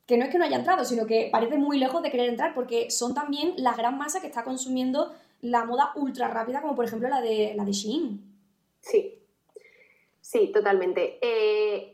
que 0.05 0.17
no 0.17 0.25
es 0.25 0.31
que 0.31 0.37
no 0.37 0.45
haya 0.45 0.57
entrado, 0.57 0.83
sino 0.83 1.05
que 1.05 1.29
parece 1.31 1.57
muy 1.57 1.77
lejos 1.77 2.03
de 2.03 2.11
querer 2.11 2.29
entrar, 2.29 2.53
porque 2.53 2.91
son 2.91 3.13
también 3.13 3.53
la 3.57 3.73
gran 3.73 3.97
masa 3.97 4.19
que 4.19 4.27
está 4.27 4.43
consumiendo 4.43 5.13
la 5.41 5.63
moda 5.65 5.91
ultra 5.95 6.27
rápida, 6.27 6.61
como 6.61 6.75
por 6.75 6.85
ejemplo 6.85 7.07
la 7.09 7.21
de, 7.21 7.53
la 7.55 7.63
de 7.63 7.71
Shein. 7.71 8.21
Sí, 8.81 9.19
sí, 10.19 10.51
totalmente. 10.53 11.17
Eh, 11.21 11.90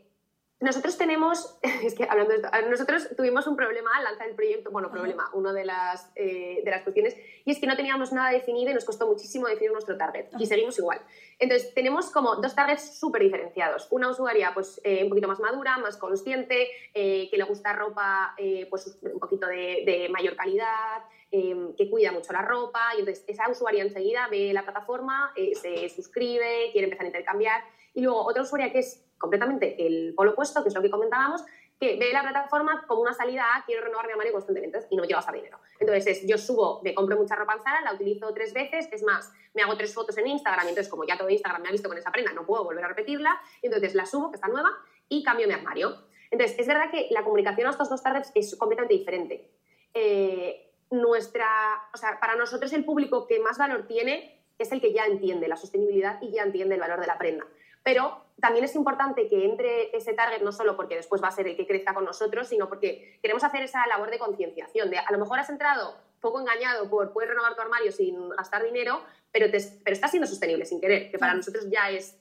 nosotros 0.60 0.98
tenemos, 0.98 1.58
es 1.84 1.94
que 1.94 2.04
hablando 2.04 2.32
de 2.32 2.36
esto, 2.38 2.48
nosotros 2.68 3.08
tuvimos 3.16 3.46
un 3.46 3.56
problema 3.56 3.90
al 3.96 4.04
lanzar 4.04 4.28
el 4.28 4.34
proyecto, 4.34 4.70
bueno, 4.70 4.90
problema, 4.90 5.30
una 5.32 5.52
de 5.52 5.64
las, 5.64 6.10
eh, 6.16 6.62
de 6.64 6.70
las 6.70 6.82
cuestiones, 6.82 7.16
y 7.44 7.52
es 7.52 7.60
que 7.60 7.66
no 7.66 7.76
teníamos 7.76 8.12
nada 8.12 8.30
definido 8.30 8.70
y 8.70 8.74
nos 8.74 8.84
costó 8.84 9.06
muchísimo 9.06 9.46
definir 9.46 9.72
nuestro 9.72 9.96
target, 9.96 10.26
y 10.38 10.46
seguimos 10.46 10.78
igual. 10.78 11.00
Entonces, 11.38 11.72
tenemos 11.74 12.10
como 12.10 12.36
dos 12.36 12.54
targets 12.54 12.98
súper 12.98 13.22
diferenciados. 13.22 13.86
Una 13.90 14.10
usuaria, 14.10 14.50
pues, 14.52 14.80
eh, 14.82 15.04
un 15.04 15.10
poquito 15.10 15.28
más 15.28 15.38
madura, 15.38 15.78
más 15.78 15.96
consciente, 15.96 16.68
eh, 16.92 17.28
que 17.30 17.36
le 17.36 17.44
gusta 17.44 17.72
ropa, 17.72 18.34
pues, 18.68 18.98
un 19.02 19.20
poquito 19.20 19.46
de, 19.46 19.84
de 19.86 20.08
mayor 20.10 20.34
calidad, 20.34 21.02
que 21.30 21.90
cuida 21.90 22.10
mucho 22.10 22.32
la 22.32 22.42
ropa, 22.42 22.94
y 22.96 23.00
entonces 23.00 23.22
esa 23.28 23.48
usuaria 23.50 23.82
enseguida 23.82 24.28
ve 24.30 24.50
la 24.52 24.62
plataforma, 24.62 25.32
se 25.36 25.88
suscribe, 25.90 26.70
quiere 26.72 26.86
empezar 26.86 27.04
a 27.04 27.08
intercambiar, 27.08 27.62
y 27.94 28.02
luego 28.02 28.24
otra 28.24 28.42
usuaria 28.42 28.72
que 28.72 28.80
es 28.80 29.04
completamente 29.18 29.86
el 29.86 30.14
polo 30.14 30.32
opuesto, 30.32 30.62
que 30.62 30.68
es 30.68 30.74
lo 30.74 30.82
que 30.82 30.90
comentábamos, 30.90 31.44
que 31.78 31.96
ve 31.96 32.12
la 32.12 32.22
plataforma 32.22 32.84
como 32.86 33.02
una 33.02 33.14
salida 33.14 33.44
a 33.54 33.64
quiero 33.64 33.84
renovar 33.84 34.06
mi 34.06 34.12
armario 34.12 34.32
constantemente 34.32 34.80
y 34.90 34.96
no 34.96 35.04
llevas 35.04 35.28
a 35.28 35.32
dinero. 35.32 35.58
Entonces, 35.78 36.26
yo 36.26 36.36
subo, 36.36 36.80
me 36.82 36.94
compro 36.94 37.16
mucha 37.16 37.36
ropa 37.36 37.54
en 37.54 37.62
Zara, 37.62 37.80
la 37.82 37.94
utilizo 37.94 38.32
tres 38.34 38.52
veces, 38.52 38.88
es 38.90 39.02
más, 39.02 39.32
me 39.54 39.62
hago 39.62 39.76
tres 39.76 39.94
fotos 39.94 40.16
en 40.18 40.26
Instagram 40.26 40.66
y 40.66 40.68
entonces 40.70 40.90
como 40.90 41.04
ya 41.04 41.16
todo 41.16 41.30
Instagram 41.30 41.62
me 41.62 41.68
ha 41.68 41.72
visto 41.72 41.88
con 41.88 41.96
esa 41.96 42.10
prenda, 42.10 42.32
no 42.32 42.44
puedo 42.44 42.64
volver 42.64 42.84
a 42.84 42.88
repetirla, 42.88 43.40
entonces 43.62 43.94
la 43.94 44.06
subo, 44.06 44.30
que 44.30 44.36
está 44.36 44.48
nueva, 44.48 44.70
y 45.08 45.22
cambio 45.22 45.46
mi 45.46 45.54
armario. 45.54 46.02
Entonces, 46.30 46.58
es 46.58 46.66
verdad 46.66 46.90
que 46.90 47.06
la 47.10 47.22
comunicación 47.22 47.68
a 47.68 47.70
estos 47.70 47.88
dos 47.88 48.02
targets 48.02 48.32
es 48.34 48.54
completamente 48.56 48.94
diferente. 48.94 49.50
Eh, 49.94 50.72
nuestra, 50.90 51.46
o 51.94 51.96
sea, 51.96 52.18
para 52.18 52.34
nosotros 52.34 52.72
el 52.72 52.84
público 52.84 53.26
que 53.26 53.40
más 53.40 53.56
valor 53.56 53.86
tiene 53.86 54.44
es 54.58 54.72
el 54.72 54.80
que 54.80 54.92
ya 54.92 55.04
entiende 55.06 55.48
la 55.48 55.56
sostenibilidad 55.56 56.20
y 56.20 56.32
ya 56.32 56.42
entiende 56.42 56.74
el 56.74 56.80
valor 56.80 57.00
de 57.00 57.06
la 57.06 57.18
prenda. 57.18 57.46
Pero 57.82 58.24
también 58.40 58.64
es 58.64 58.74
importante 58.74 59.28
que 59.28 59.44
entre 59.44 59.96
ese 59.96 60.14
target 60.14 60.42
no 60.42 60.52
solo 60.52 60.76
porque 60.76 60.96
después 60.96 61.22
va 61.22 61.28
a 61.28 61.32
ser 61.32 61.48
el 61.48 61.56
que 61.56 61.66
crezca 61.66 61.94
con 61.94 62.04
nosotros, 62.04 62.48
sino 62.48 62.68
porque 62.68 63.18
queremos 63.22 63.42
hacer 63.44 63.62
esa 63.62 63.86
labor 63.86 64.10
de 64.10 64.18
concienciación. 64.18 64.90
De 64.90 64.98
a 64.98 65.10
lo 65.10 65.18
mejor 65.18 65.38
has 65.38 65.50
entrado 65.50 65.96
poco 66.20 66.40
engañado 66.40 66.88
por 66.88 67.12
puedes 67.12 67.30
renovar 67.30 67.54
tu 67.54 67.60
armario 67.60 67.92
sin 67.92 68.28
gastar 68.30 68.64
dinero, 68.64 69.02
pero, 69.32 69.50
te, 69.50 69.58
pero 69.84 69.94
estás 69.94 70.10
siendo 70.10 70.26
sostenible 70.26 70.64
sin 70.64 70.80
querer, 70.80 71.10
que 71.10 71.18
para 71.18 71.34
nosotros 71.34 71.66
ya 71.70 71.90
es 71.90 72.18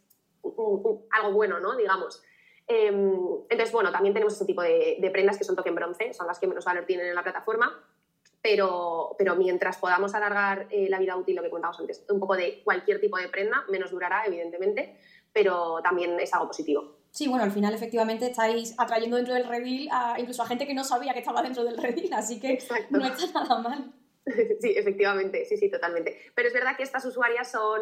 algo 1.11 1.31
bueno, 1.31 1.59
¿no? 1.59 1.75
Digamos. 1.75 2.23
Em, 2.67 3.13
entonces, 3.49 3.71
bueno, 3.71 3.91
también 3.91 4.13
tenemos 4.13 4.33
ese 4.33 4.45
tipo 4.45 4.61
de, 4.61 5.09
prendas 5.11 5.37
que 5.37 5.43
son 5.43 5.55
token 5.55 5.75
bronce, 5.75 6.13
son 6.13 6.27
las 6.27 6.39
que 6.39 6.47
menos 6.47 6.65
valor 6.65 6.85
tienen 6.85 7.07
en 7.07 7.15
la 7.15 7.23
plataforma, 7.23 7.81
pero, 8.41 9.15
pero 9.17 9.35
mientras 9.35 9.77
podamos 9.77 10.13
alargar 10.13 10.67
eh, 10.69 10.87
la 10.89 10.99
vida 10.99 11.15
útil, 11.15 11.35
lo 11.35 11.43
que 11.43 11.49
contamos 11.49 11.79
antes, 11.79 12.05
un 12.09 12.19
poco 12.19 12.35
de 12.35 12.61
cualquier 12.63 12.99
tipo 12.99 13.17
de 13.17 13.29
prenda, 13.29 13.63
menos 13.69 13.91
durará, 13.91 14.25
evidentemente, 14.25 14.97
pero 15.37 15.79
también 15.83 16.19
es 16.19 16.33
algo 16.33 16.47
positivo. 16.47 16.97
Sí, 17.11 17.27
bueno, 17.27 17.43
al 17.43 17.51
final 17.51 17.71
efectivamente 17.71 18.25
estáis 18.25 18.73
atrayendo 18.75 19.17
dentro 19.17 19.35
del 19.35 19.47
redil 19.47 19.87
a, 19.91 20.19
incluso 20.19 20.41
a 20.41 20.47
gente 20.47 20.65
que 20.65 20.73
no 20.73 20.83
sabía 20.83 21.13
que 21.13 21.19
estaba 21.19 21.43
dentro 21.43 21.63
del 21.63 21.77
redil, 21.77 22.11
así 22.11 22.39
que 22.39 22.57
no 22.89 23.05
está 23.05 23.43
nada 23.43 23.61
mal. 23.61 23.93
Sí, 24.59 24.73
efectivamente, 24.75 25.45
sí, 25.45 25.55
sí, 25.55 25.69
totalmente. 25.69 26.17
Pero 26.35 26.47
es 26.49 26.53
verdad 26.53 26.75
que 26.75 26.83
estas 26.83 27.05
usuarias 27.05 27.49
son, 27.49 27.79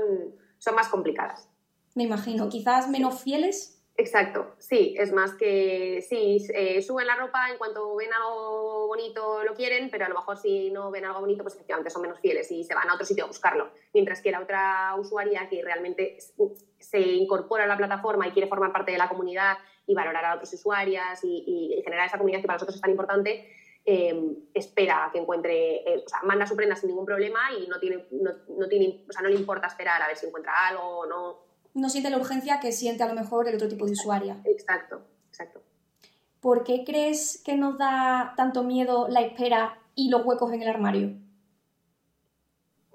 son 0.59 0.75
más 0.75 0.89
complicadas. 0.89 1.49
Me 1.95 2.03
imagino, 2.03 2.49
quizás 2.49 2.87
menos 2.89 3.21
fieles 3.23 3.81
Exacto, 3.97 4.55
sí, 4.57 4.93
es 4.99 5.13
más 5.13 5.35
que 5.35 6.01
sí, 6.01 6.45
eh, 6.53 6.81
suben 6.81 7.07
la 7.07 7.15
ropa, 7.15 7.49
en 7.49 7.57
cuanto 7.57 7.95
ven 7.95 8.13
algo 8.13 8.87
bonito 8.87 9.41
lo 9.45 9.53
quieren, 9.53 9.89
pero 9.89 10.05
a 10.05 10.09
lo 10.09 10.15
mejor 10.15 10.37
si 10.37 10.69
no 10.69 10.91
ven 10.91 11.05
algo 11.05 11.21
bonito, 11.21 11.43
pues 11.43 11.55
efectivamente 11.55 11.89
son 11.89 12.01
menos 12.01 12.19
fieles 12.19 12.51
y 12.51 12.65
se 12.65 12.75
van 12.75 12.89
a 12.89 12.95
otro 12.95 13.05
sitio 13.05 13.23
a 13.23 13.27
buscarlo. 13.27 13.69
Mientras 13.93 14.21
que 14.21 14.31
la 14.31 14.41
otra 14.41 14.95
usuaria 14.97 15.47
que 15.47 15.63
realmente 15.63 16.17
se 16.77 16.99
incorpora 16.99 17.63
a 17.63 17.67
la 17.67 17.77
plataforma 17.77 18.27
y 18.27 18.31
quiere 18.31 18.49
formar 18.49 18.73
parte 18.73 18.91
de 18.91 18.97
la 18.97 19.07
comunidad 19.07 19.57
y 19.87 19.95
valorar 19.95 20.25
a 20.25 20.35
otras 20.35 20.53
usuarias 20.53 21.21
y, 21.23 21.81
generar 21.85 22.07
esa 22.07 22.17
comunidad 22.17 22.41
que 22.41 22.47
para 22.47 22.55
nosotros 22.55 22.75
es 22.75 22.81
tan 22.81 22.91
importante, 22.91 23.49
em, 23.85 24.35
espera 24.53 25.05
a 25.05 25.11
que 25.13 25.19
encuentre, 25.19 25.89
eh, 25.89 26.03
o 26.05 26.09
sea, 26.09 26.19
manda 26.23 26.45
su 26.45 26.57
prenda 26.57 26.75
sin 26.75 26.89
ningún 26.89 27.05
problema 27.05 27.39
y 27.57 27.65
no, 27.67 27.79
tiene, 27.79 28.07
no, 28.11 28.31
no, 28.57 28.67
tiene, 28.67 29.05
o 29.07 29.13
sea, 29.13 29.21
no 29.21 29.29
le 29.29 29.35
importa 29.35 29.67
esperar 29.67 30.01
a 30.01 30.07
ver 30.07 30.17
si 30.17 30.25
encuentra 30.25 30.67
algo 30.67 30.83
o 30.83 31.05
no 31.05 31.44
no 31.75 31.89
siente 31.89 32.09
la 32.09 32.17
urgencia 32.17 32.59
que 32.59 32.71
siente 32.71 33.03
a 33.03 33.07
lo 33.07 33.13
mejor 33.13 33.47
el 33.47 33.55
otro 33.55 33.67
tipo 33.67 33.85
de 33.85 33.91
usuaria. 33.91 34.37
Exacto, 34.45 35.01
exacto. 35.29 35.61
¿Por 36.39 36.63
qué 36.63 36.83
crees 36.85 37.41
que 37.43 37.55
nos 37.55 37.77
da 37.77 38.33
tanto 38.35 38.63
miedo 38.63 39.07
la 39.09 39.21
espera 39.21 39.77
y 39.93 40.09
los 40.09 40.25
huecos 40.25 40.53
en 40.53 40.61
el 40.61 40.69
armario? 40.69 41.13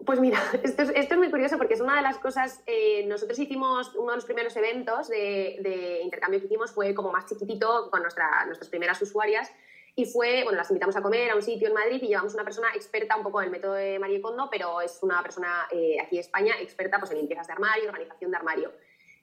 Pues 0.05 0.19
mira, 0.19 0.41
esto 0.63 0.83
es, 0.83 1.17
muy 1.19 1.31
curioso 1.31 1.59
porque 1.59 1.75
es 1.75 1.81
una 1.81 1.97
de 1.97 2.03
las 2.03 2.19
cosas, 2.19 2.63
eh, 2.67 3.05
nosotros 3.07 3.39
hicimos, 3.39 3.95
uno 3.95 4.13
de 4.13 4.17
los 4.17 4.25
primeros 4.25 4.57
eventos 4.57 5.09
de, 5.09 6.01
intercambio 6.03 6.41
que 6.41 6.47
hicimos 6.47 6.73
fue 6.73 6.95
como 6.95 7.13
más 7.13 7.27
chiquitito 7.27 7.91
con 7.91 8.01
nuestra, 8.01 8.47
nuestras 8.47 8.71
primeras 8.71 9.01
usuarias 9.03 9.53
y 9.97 10.07
fue, 10.07 10.45
bueno, 10.45 10.59
las 10.59 10.71
invitamos 10.71 10.97
a 10.97 11.03
comer 11.03 11.31
a 11.31 11.37
un 11.37 11.43
sitio 11.43 11.69
en 11.69 11.75
Madrid 11.75 12.01
y 12.03 12.09
llevamos 12.09 12.35
una 12.35 12.45
persona 12.45 12.69
experta 12.75 13.17
un 13.17 13.23
poco 13.23 13.41
en 13.41 13.47
el 13.47 13.51
método 13.51 13.75
de 13.75 13.99
Marie 13.99 14.21
Kondo, 14.21 14.49
pero 14.51 14.81
es 14.81 14.99
una 15.03 15.23
persona 15.23 15.67
eh, 15.71 15.99
aquí 16.01 16.17
en 16.17 16.21
España 16.21 16.55
experta 16.61 16.99
pues, 16.99 17.11
en 17.11 17.19
limpiezas 17.19 17.47
de 17.47 17.53
armario, 17.53 17.89
organización 17.89 18.31
de 18.31 18.37
armario. 18.37 18.73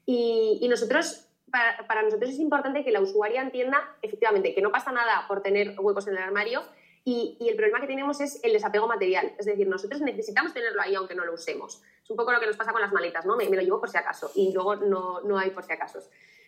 Y, 0.06 0.66
nosotros, 0.70 1.28
para, 1.52 2.02
nosotros 2.02 2.30
es 2.30 2.40
importante 2.40 2.84
que 2.84 2.92
la 2.92 3.02
usuaria 3.02 3.42
entienda 3.42 3.96
efectivamente 4.02 4.56
que 4.56 4.62
no 4.62 4.72
pasa 4.72 4.92
nada 4.92 5.26
por 5.28 5.42
tener 5.42 5.76
huecos 5.78 6.08
en 6.08 6.16
el 6.16 6.24
armario 6.24 6.64
y, 7.04 7.38
el 7.40 7.56
problema 7.56 7.82
que 7.82 7.88
tenemos 7.88 8.22
es 8.22 8.40
el 8.44 8.54
desapego 8.54 8.88
material. 8.88 9.34
Es 9.38 9.46
decir, 9.46 9.68
nosotros 9.68 10.02
necesitamos 10.02 10.54
tenerlo 10.54 10.82
ahí 10.82 10.96
aunque 10.96 11.16
no 11.16 11.26
lo 11.26 11.34
usemos. 11.34 11.82
Es 12.04 12.10
un 12.10 12.16
poco 12.16 12.32
lo 12.32 12.40
que 12.40 12.48
nos 12.48 12.56
pasa 12.56 12.72
con 12.72 12.82
las 12.82 12.94
maletas, 12.94 13.26
¿no? 13.26 13.36
Me, 13.36 13.50
me 13.50 13.58
lo 13.58 13.62
llevo 13.62 13.80
por 13.80 13.90
si 13.90 13.98
acaso 13.98 14.32
y 14.36 14.54
luego 14.54 14.76
no, 14.78 15.22
no 15.22 15.38
hay 15.38 15.50
por 15.52 15.64
si 15.64 15.74
acaso. 15.74 16.00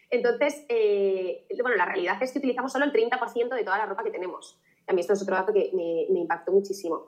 Entonces, 0.10 0.65
eh, 0.69 1.45
bueno, 1.62 1.78
la 1.78 1.86
realidad 1.86 2.22
es 2.22 2.32
que 2.32 2.39
utilizamos 2.39 2.72
solo 2.72 2.86
el 2.86 2.93
30% 2.93 3.56
de 3.56 3.63
toda 3.63 3.78
la 3.78 3.86
ropa 3.86 4.04
que 4.04 4.12
tenemos. 4.12 4.60
A 4.88 4.93
mí 4.93 5.02
esto 5.02 5.13
es 5.13 5.22
otro 5.22 5.36
dato 5.36 5.54
que 5.54 5.72
me, 5.74 6.19
impactó 6.19 6.52
muchísimo. 6.52 7.08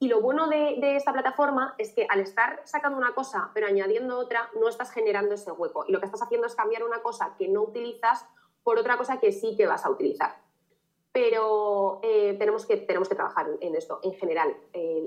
Y 0.00 0.08
lo 0.08 0.20
bueno 0.20 0.48
de, 0.48 0.96
esta 0.96 1.12
plataforma 1.12 1.74
es 1.78 1.92
que 1.92 2.06
al 2.08 2.20
estar 2.20 2.62
sacando 2.64 2.98
una 2.98 3.14
cosa 3.14 3.50
pero 3.54 3.66
añadiendo 3.66 4.18
otra, 4.18 4.50
no 4.58 4.68
estás 4.68 4.90
generando 4.90 5.34
ese 5.34 5.52
hueco. 5.52 5.84
Y 5.86 5.92
lo 5.92 6.00
que 6.00 6.06
estás 6.06 6.22
haciendo 6.22 6.46
es 6.46 6.56
cambiar 6.56 6.82
una 6.82 7.02
cosa 7.02 7.34
que 7.38 7.48
no 7.48 7.62
utilizas 7.62 8.26
por 8.64 8.78
otra 8.78 8.96
cosa 8.96 9.20
que 9.20 9.30
sí 9.30 9.54
que 9.56 9.66
vas 9.66 9.84
a 9.84 9.90
utilizar. 9.90 10.39
Pero 11.12 12.00
eh, 12.02 12.36
tenemos, 12.38 12.66
que, 12.66 12.76
tenemos 12.76 13.08
que 13.08 13.14
trabajar 13.14 13.46
en 13.60 13.74
esto 13.74 14.00
en 14.02 14.14
general. 14.14 14.56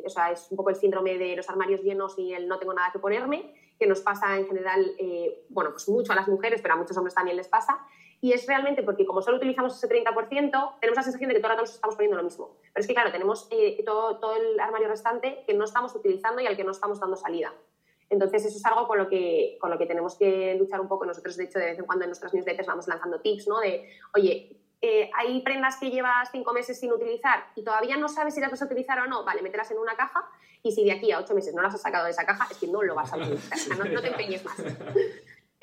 o 0.05 0.09
sea, 0.09 0.31
es 0.31 0.47
un 0.51 0.57
poco 0.57 0.69
el 0.69 0.75
síndrome 0.75 1.17
de 1.17 1.35
los 1.35 1.49
armarios 1.49 1.81
llenos 1.81 2.17
y 2.19 2.33
el 2.33 2.47
no 2.47 2.59
tengo 2.59 2.73
nada 2.73 2.91
que 2.91 2.99
ponerme 2.99 3.53
que 3.79 3.87
nos 3.87 4.01
pasa 4.01 4.37
en 4.37 4.47
general, 4.47 4.95
eh, 4.97 5.45
bueno, 5.49 5.71
pues 5.71 5.87
mucho 5.89 6.13
a 6.13 6.15
las 6.15 6.27
mujeres, 6.27 6.61
pero 6.61 6.75
a 6.75 6.77
muchos 6.77 6.95
hombres 6.97 7.13
también 7.13 7.37
les 7.37 7.47
pasa. 7.47 7.85
Y 8.21 8.31
es 8.31 8.47
realmente 8.47 8.83
porque 8.83 9.05
como 9.05 9.21
solo 9.21 9.37
utilizamos 9.37 9.75
ese 9.75 9.89
30%, 9.89 10.79
tenemos 10.79 10.95
la 10.95 11.03
sensación 11.03 11.27
de 11.27 11.35
que 11.35 11.41
todo 11.41 11.51
el 11.51 11.57
rato 11.57 11.63
nos 11.63 11.75
estamos 11.75 11.95
poniendo 11.95 12.15
lo 12.15 12.23
mismo. 12.23 12.55
Pero 12.73 12.81
es 12.81 12.87
que, 12.87 12.93
claro, 12.93 13.11
tenemos 13.11 13.47
eh, 13.51 13.83
todo, 13.85 14.19
todo 14.19 14.35
el 14.37 14.57
armario 14.59 14.87
restante 14.87 15.43
que 15.45 15.53
no 15.53 15.65
estamos 15.65 15.93
utilizando 15.93 16.41
y 16.41 16.47
al 16.47 16.55
que 16.55 16.63
no 16.63 16.71
estamos 16.71 17.01
dando 17.01 17.17
salida. 17.17 17.53
Entonces, 18.09 18.45
eso 18.45 18.57
es 18.57 18.65
algo 18.65 18.87
con 18.87 18.97
lo, 18.97 19.09
que, 19.09 19.57
con 19.59 19.71
lo 19.71 19.77
que 19.77 19.85
tenemos 19.85 20.15
que 20.15 20.55
luchar 20.55 20.79
un 20.79 20.87
poco. 20.87 21.05
Nosotros, 21.05 21.35
de 21.35 21.45
hecho, 21.45 21.59
de 21.59 21.65
vez 21.65 21.79
en 21.79 21.85
cuando 21.85 22.05
en 22.05 22.11
nuestras 22.11 22.33
newsletters 22.33 22.67
vamos 22.67 22.87
lanzando 22.87 23.19
tips, 23.19 23.47
¿no? 23.47 23.59
De, 23.59 23.89
oye, 24.15 24.62
eh, 24.85 25.09
hay 25.15 25.39
prendas 25.43 25.77
que 25.77 25.89
llevas 25.89 26.27
cinco 26.29 26.51
meses 26.51 26.77
sin 26.77 26.91
utilizar 26.91 27.45
y 27.55 27.63
todavía 27.63 27.95
no 27.95 28.09
sabes 28.09 28.33
si 28.33 28.41
las 28.41 28.51
vas 28.51 28.61
a 28.63 28.65
utilizar 28.65 28.99
o 28.99 29.07
no, 29.07 29.23
vale, 29.23 29.41
mételas 29.41 29.71
en 29.71 29.77
una 29.77 29.95
caja 29.95 30.27
y 30.61 30.73
si 30.73 30.83
de 30.83 30.91
aquí 30.91 31.09
a 31.13 31.19
ocho 31.19 31.33
meses 31.33 31.55
no 31.55 31.61
las 31.61 31.73
has 31.73 31.81
sacado 31.81 32.03
de 32.03 32.11
esa 32.11 32.25
caja, 32.25 32.49
es 32.51 32.57
que 32.57 32.67
no 32.67 32.83
lo 32.83 32.93
vas 32.93 33.13
a 33.13 33.15
utilizar, 33.15 33.57
no, 33.77 34.01
te 34.01 34.07
empeñes 34.09 34.43
más. 34.43 34.57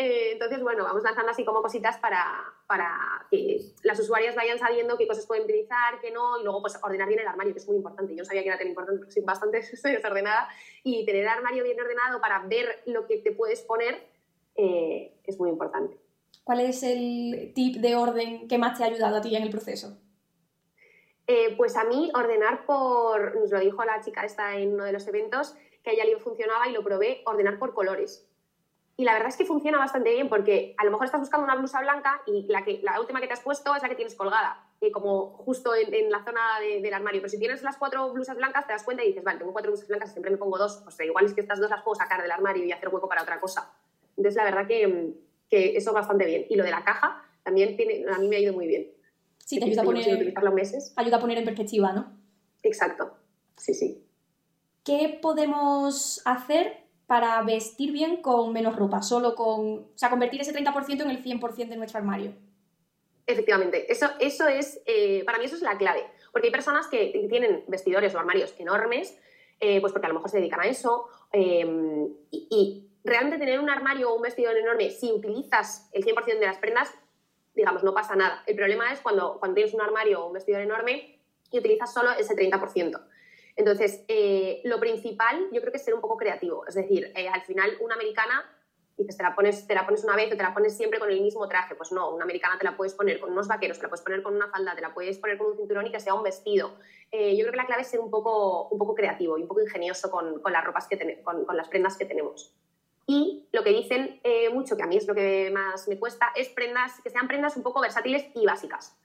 Eh, 0.02 0.32
entonces, 0.32 0.62
bueno, 0.62 0.82
vamos 0.84 1.02
lanzando 1.02 1.30
así 1.30 1.44
como 1.44 1.60
cositas 1.60 1.98
para, 1.98 2.24
para 2.66 2.98
que 3.30 3.60
las 3.82 4.00
usuarias 4.00 4.34
vayan 4.34 4.58
sabiendo 4.58 4.96
qué 4.96 5.06
cosas 5.06 5.26
pueden 5.26 5.44
utilizar, 5.44 6.00
qué 6.00 6.10
no, 6.10 6.40
y 6.40 6.42
luego 6.42 6.62
pues 6.62 6.78
ordenar 6.82 7.06
bien 7.06 7.20
el 7.20 7.28
armario, 7.28 7.52
que 7.52 7.58
es 7.58 7.68
muy 7.68 7.76
importante. 7.76 8.14
Yo 8.14 8.22
no 8.22 8.24
sabía 8.24 8.40
que 8.40 8.48
era 8.48 8.56
tan 8.56 8.68
importante, 8.68 9.00
pero 9.00 9.12
soy 9.12 9.22
bastante 9.24 9.60
desordenada. 9.84 10.48
Y 10.84 11.04
tener 11.04 11.24
el 11.24 11.28
armario 11.28 11.64
bien 11.64 11.78
ordenado 11.78 12.18
para 12.18 12.38
ver 12.46 12.82
lo 12.86 13.06
que 13.06 13.18
te 13.18 13.32
puedes 13.32 13.60
poner 13.60 14.02
eh, 14.54 15.12
es 15.24 15.38
muy 15.38 15.50
importante. 15.50 15.98
¿Cuál 16.50 16.62
es 16.62 16.82
el 16.82 17.52
tip 17.54 17.76
de 17.76 17.94
orden 17.94 18.48
que 18.48 18.58
más 18.58 18.76
te 18.76 18.82
ha 18.82 18.88
ayudado 18.88 19.18
a 19.18 19.20
ti 19.20 19.36
en 19.36 19.44
el 19.44 19.50
proceso? 19.50 19.96
Eh, 21.28 21.54
pues 21.56 21.76
a 21.76 21.84
mí 21.84 22.10
ordenar 22.12 22.66
por, 22.66 23.36
nos 23.36 23.52
lo 23.52 23.60
dijo 23.60 23.84
la 23.84 24.00
chica 24.00 24.24
esta 24.24 24.56
en 24.56 24.74
uno 24.74 24.82
de 24.82 24.90
los 24.90 25.06
eventos, 25.06 25.54
que 25.84 25.90
a 25.90 25.92
ella 25.92 26.04
le 26.04 26.18
funcionaba 26.18 26.66
y 26.66 26.72
lo 26.72 26.82
probé, 26.82 27.22
ordenar 27.24 27.60
por 27.60 27.72
colores. 27.72 28.28
Y 28.96 29.04
la 29.04 29.12
verdad 29.12 29.28
es 29.28 29.36
que 29.36 29.44
funciona 29.44 29.78
bastante 29.78 30.10
bien 30.10 30.28
porque 30.28 30.74
a 30.76 30.84
lo 30.84 30.90
mejor 30.90 31.06
estás 31.06 31.20
buscando 31.20 31.44
una 31.44 31.54
blusa 31.54 31.80
blanca 31.82 32.20
y 32.26 32.48
la, 32.48 32.64
que, 32.64 32.80
la 32.82 32.98
última 32.98 33.20
que 33.20 33.28
te 33.28 33.34
has 33.34 33.42
puesto 33.42 33.76
es 33.76 33.82
la 33.84 33.88
que 33.88 33.94
tienes 33.94 34.16
colgada, 34.16 34.66
eh, 34.80 34.90
como 34.90 35.34
justo 35.44 35.72
en, 35.76 36.10
la 36.10 36.24
zona 36.24 36.58
del 36.58 36.92
armario. 36.92 37.20
Pero 37.20 37.30
si 37.30 37.38
tienes 37.38 37.62
las 37.62 37.76
cuatro 37.76 38.12
blusas 38.12 38.36
blancas, 38.36 38.66
te 38.66 38.72
das 38.72 38.82
cuenta 38.82 39.04
y 39.04 39.06
dices, 39.06 39.22
vale, 39.22 39.38
tengo 39.38 39.52
cuatro 39.52 39.70
blusas 39.70 39.86
blancas, 39.86 40.10
siempre 40.10 40.32
me 40.32 40.36
pongo 40.36 40.58
dos, 40.58 40.80
pues 40.82 40.98
igual 40.98 41.26
es 41.26 41.32
que 41.32 41.42
estas 41.42 41.60
dos 41.60 41.70
las 41.70 41.84
puedo 41.84 41.94
sacar 41.94 42.20
del 42.20 42.32
armario 42.32 42.64
y 42.64 42.72
hacer 42.72 42.88
hueco 42.88 43.08
para 43.08 43.22
otra 43.22 43.38
cosa. 43.38 43.72
Entonces, 44.16 44.34
la 44.34 44.42
verdad 44.42 44.66
que, 44.66 45.29
que 45.50 45.76
eso 45.76 45.92
bastante 45.92 46.24
bien. 46.24 46.46
Y 46.48 46.56
lo 46.56 46.64
de 46.64 46.70
la 46.70 46.84
caja 46.84 47.22
también 47.42 47.76
tiene, 47.76 48.04
a 48.08 48.18
mí 48.18 48.28
me 48.28 48.36
ha 48.36 48.40
ido 48.40 48.54
muy 48.54 48.66
bien. 48.66 48.90
Sí, 49.44 49.58
te 49.58 49.64
ayuda 49.64 49.82
a 49.82 49.84
poner, 49.84 50.52
meses. 50.52 50.92
ayuda 50.94 51.16
a 51.16 51.20
poner 51.20 51.38
en 51.38 51.44
perspectiva, 51.44 51.92
¿no? 51.92 52.16
Exacto, 52.62 53.16
sí, 53.56 53.74
sí. 53.74 54.04
¿Qué 54.84 55.18
podemos 55.20 56.22
hacer 56.24 56.84
para 57.06 57.42
vestir 57.42 57.90
bien 57.90 58.22
con 58.22 58.52
menos 58.52 58.76
ropa? 58.76 59.02
Solo 59.02 59.34
con, 59.34 59.78
o 59.78 59.92
sea, 59.96 60.08
convertir 60.08 60.40
ese 60.40 60.54
30% 60.54 61.02
en 61.02 61.10
el 61.10 61.24
100% 61.24 61.68
de 61.68 61.76
nuestro 61.76 61.98
armario. 61.98 62.32
Efectivamente, 63.26 63.90
eso, 63.90 64.06
eso 64.20 64.46
es, 64.46 64.80
eh, 64.86 65.24
para 65.24 65.38
mí 65.38 65.44
eso 65.44 65.56
es 65.56 65.62
la 65.62 65.76
clave, 65.76 66.04
porque 66.32 66.48
hay 66.48 66.52
personas 66.52 66.86
que 66.86 67.26
tienen 67.28 67.64
vestidores 67.68 68.14
o 68.14 68.18
armarios 68.18 68.54
enormes, 68.58 69.18
eh, 69.58 69.80
pues 69.80 69.92
porque 69.92 70.06
a 70.06 70.08
lo 70.08 70.14
mejor 70.14 70.30
se 70.30 70.38
dedican 70.38 70.60
a 70.60 70.66
eso, 70.66 71.06
eh, 71.32 72.08
y 72.30 72.89
realmente 73.04 73.38
tener 73.38 73.60
un 73.60 73.70
armario 73.70 74.10
o 74.10 74.16
un 74.16 74.22
vestido 74.22 74.50
enorme, 74.50 74.90
si 74.90 75.12
utilizas 75.12 75.88
el 75.92 76.04
100% 76.04 76.38
de 76.38 76.46
las 76.46 76.58
prendas, 76.58 76.92
digamos, 77.54 77.82
no 77.82 77.94
pasa 77.94 78.16
nada. 78.16 78.42
El 78.46 78.56
problema 78.56 78.92
es 78.92 79.00
cuando, 79.00 79.38
cuando 79.38 79.54
tienes 79.54 79.74
un 79.74 79.80
armario 79.80 80.22
o 80.22 80.26
un 80.28 80.32
vestido 80.34 80.58
enorme 80.58 81.20
y 81.50 81.58
utilizas 81.58 81.92
solo 81.92 82.10
ese 82.12 82.34
30%. 82.34 83.00
Entonces, 83.56 84.04
eh, 84.08 84.60
lo 84.64 84.78
principal 84.80 85.48
yo 85.52 85.60
creo 85.60 85.72
que 85.72 85.78
es 85.78 85.84
ser 85.84 85.94
un 85.94 86.00
poco 86.00 86.16
creativo. 86.16 86.66
Es 86.66 86.74
decir, 86.74 87.12
eh, 87.14 87.28
al 87.28 87.42
final 87.42 87.76
una 87.80 87.94
americana, 87.94 88.44
dices, 88.96 89.16
te 89.16 89.22
la, 89.22 89.34
pones, 89.34 89.66
te 89.66 89.74
la 89.74 89.84
pones 89.84 90.04
una 90.04 90.16
vez 90.16 90.32
o 90.32 90.36
te 90.36 90.42
la 90.42 90.54
pones 90.54 90.76
siempre 90.76 90.98
con 90.98 91.10
el 91.10 91.20
mismo 91.20 91.46
traje. 91.48 91.74
Pues 91.74 91.92
no, 91.92 92.14
una 92.14 92.24
americana 92.24 92.56
te 92.58 92.64
la 92.64 92.76
puedes 92.76 92.94
poner 92.94 93.20
con 93.20 93.32
unos 93.32 93.48
vaqueros, 93.48 93.78
te 93.78 93.82
la 93.82 93.88
puedes 93.88 94.04
poner 94.04 94.22
con 94.22 94.36
una 94.36 94.48
falda, 94.48 94.74
te 94.74 94.80
la 94.80 94.94
puedes 94.94 95.18
poner 95.18 95.36
con 95.36 95.48
un 95.48 95.56
cinturón 95.56 95.86
y 95.86 95.92
que 95.92 96.00
sea 96.00 96.14
un 96.14 96.22
vestido. 96.22 96.76
Eh, 97.10 97.36
yo 97.36 97.42
creo 97.42 97.50
que 97.50 97.56
la 97.56 97.66
clave 97.66 97.82
es 97.82 97.88
ser 97.88 98.00
un 98.00 98.10
poco, 98.10 98.68
un 98.68 98.78
poco 98.78 98.94
creativo 98.94 99.36
y 99.36 99.42
un 99.42 99.48
poco 99.48 99.60
ingenioso 99.60 100.10
con, 100.10 100.40
con 100.40 100.52
las 100.52 100.64
ropas 100.64 100.86
que 100.86 101.22
con, 101.22 101.44
con 101.44 101.56
las 101.56 101.68
prendas 101.68 101.98
que 101.98 102.06
tenemos. 102.06 102.54
Y 103.06 103.48
lo 103.52 103.64
que 103.64 103.70
dicen 103.70 104.20
eh, 104.22 104.50
mucho, 104.50 104.76
que 104.76 104.82
a 104.82 104.86
mí 104.86 104.96
es 104.96 105.06
lo 105.06 105.14
que 105.14 105.50
más 105.52 105.88
me 105.88 105.98
cuesta, 105.98 106.32
es 106.36 106.48
prendas 106.48 107.00
que 107.02 107.10
sean 107.10 107.26
prendas 107.26 107.56
un 107.56 107.62
poco 107.62 107.80
versátiles 107.80 108.26
y 108.34 108.46
básicas. 108.46 108.96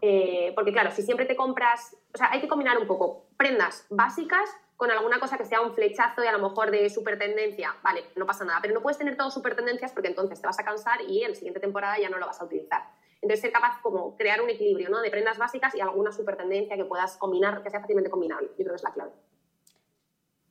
Eh, 0.00 0.52
porque 0.54 0.72
claro, 0.72 0.90
si 0.90 1.02
siempre 1.02 1.26
te 1.26 1.36
compras, 1.36 1.96
o 2.12 2.18
sea, 2.18 2.30
hay 2.32 2.40
que 2.40 2.48
combinar 2.48 2.78
un 2.78 2.86
poco 2.86 3.26
prendas 3.36 3.86
básicas 3.90 4.50
con 4.76 4.90
alguna 4.90 5.20
cosa 5.20 5.38
que 5.38 5.44
sea 5.44 5.60
un 5.60 5.72
flechazo 5.72 6.24
y 6.24 6.26
a 6.26 6.32
lo 6.32 6.40
mejor 6.40 6.70
de 6.70 6.90
super 6.90 7.18
tendencia, 7.18 7.76
vale, 7.82 8.04
no 8.16 8.26
pasa 8.26 8.44
nada, 8.44 8.58
pero 8.60 8.74
no 8.74 8.82
puedes 8.82 8.98
tener 8.98 9.16
todo 9.16 9.30
super 9.30 9.54
tendencias 9.54 9.92
porque 9.92 10.08
entonces 10.08 10.40
te 10.40 10.46
vas 10.46 10.58
a 10.58 10.64
cansar 10.64 11.00
y 11.08 11.22
en 11.22 11.30
la 11.30 11.34
siguiente 11.34 11.60
temporada 11.60 11.98
ya 11.98 12.10
no 12.10 12.18
lo 12.18 12.26
vas 12.26 12.40
a 12.40 12.44
utilizar. 12.44 12.82
Entonces 13.22 13.40
ser 13.40 13.52
capaz 13.52 13.80
como 13.80 14.16
crear 14.16 14.42
un 14.42 14.50
equilibrio, 14.50 14.90
¿no? 14.90 15.00
De 15.00 15.10
prendas 15.10 15.38
básicas 15.38 15.74
y 15.74 15.80
alguna 15.80 16.12
super 16.12 16.36
tendencia 16.36 16.76
que 16.76 16.84
puedas 16.84 17.16
combinar, 17.16 17.62
que 17.62 17.70
sea 17.70 17.80
fácilmente 17.80 18.10
combinable. 18.10 18.48
Yo 18.48 18.56
creo 18.56 18.70
que 18.70 18.76
es 18.76 18.82
la 18.82 18.92
clave. 18.92 19.12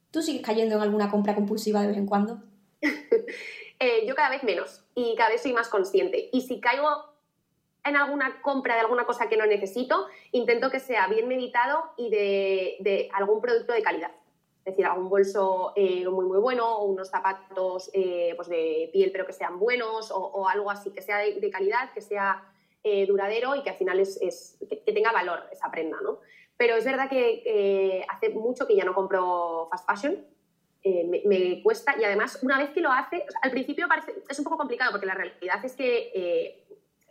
¿Tú 0.09 0.21
sigues 0.21 0.41
cayendo 0.41 0.75
en 0.75 0.81
alguna 0.81 1.11
compra 1.11 1.35
compulsiva 1.35 1.81
de 1.81 1.87
vez 1.87 1.97
en 1.97 2.07
cuando? 2.07 2.41
Eh, 3.79 4.05
yo 4.05 4.15
cada 4.15 4.29
vez 4.29 4.43
menos 4.43 4.81
y 4.95 5.13
cada 5.15 5.31
vez 5.31 5.41
soy 5.41 5.51
más 5.51 5.67
consciente. 5.67 6.29
Y 6.31 6.41
si 6.41 6.61
caigo 6.61 6.87
en 7.83 7.97
alguna 7.97 8.41
compra 8.41 8.75
de 8.75 8.79
alguna 8.79 9.05
cosa 9.05 9.27
que 9.27 9.35
no 9.35 9.45
necesito, 9.45 10.07
intento 10.31 10.69
que 10.71 10.79
sea 10.79 11.07
bien 11.07 11.27
meditado 11.27 11.91
y 11.97 12.09
de, 12.09 13.09
algún 13.13 13.41
producto 13.41 13.73
de 13.73 13.81
calidad. 13.81 14.11
Es 14.59 14.75
decir, 14.75 14.85
algún 14.85 15.09
bolso 15.09 15.73
eh, 15.75 16.07
muy, 16.07 16.25
muy 16.25 16.37
bueno 16.39 16.77
o 16.77 16.85
unos 16.85 17.09
zapatos 17.09 17.89
eh, 17.93 18.31
pues 18.37 18.47
de 18.47 18.89
piel 18.93 19.11
pero 19.11 19.25
que 19.25 19.33
sean 19.33 19.59
buenos 19.59 20.11
o, 20.11 20.47
algo 20.47 20.71
así, 20.71 20.91
que 20.91 21.01
sea 21.01 21.17
de, 21.17 21.51
calidad, 21.51 21.91
que 21.93 21.99
sea 21.99 22.41
duradero 23.07 23.55
y 23.55 23.63
que 23.63 23.71
al 23.71 23.75
final 23.75 23.99
es, 23.99 24.57
que, 24.69 24.93
tenga 24.93 25.11
valor 25.11 25.43
esa 25.51 25.69
prenda. 25.69 25.97
¿no? 26.01 26.19
Pero 26.55 26.77
es 26.77 26.85
verdad 26.85 27.09
que 27.09 28.05
hace 28.07 28.29
mucho 28.29 28.65
que 28.65 28.77
ya 28.77 28.85
no 28.85 28.93
compro 28.93 29.67
fast 29.69 29.89
fashion 29.89 30.32
eh, 30.85 31.23
me, 31.25 31.63
cuesta 31.63 31.95
y 31.97 32.03
además 32.03 32.39
una 32.41 32.57
vez 32.57 32.71
que 32.71 32.81
lo 32.81 32.91
hace, 32.91 33.25
al 33.41 33.51
principio 33.51 33.87
parece, 33.87 34.15
es 34.27 34.37
un 34.37 34.43
poco 34.43 34.57
complicado 34.57 34.91
porque 34.91 35.05
la 35.05 35.13
realidad 35.13 35.63
es 35.63 35.77
que 35.77 36.11
eh, 36.13 36.65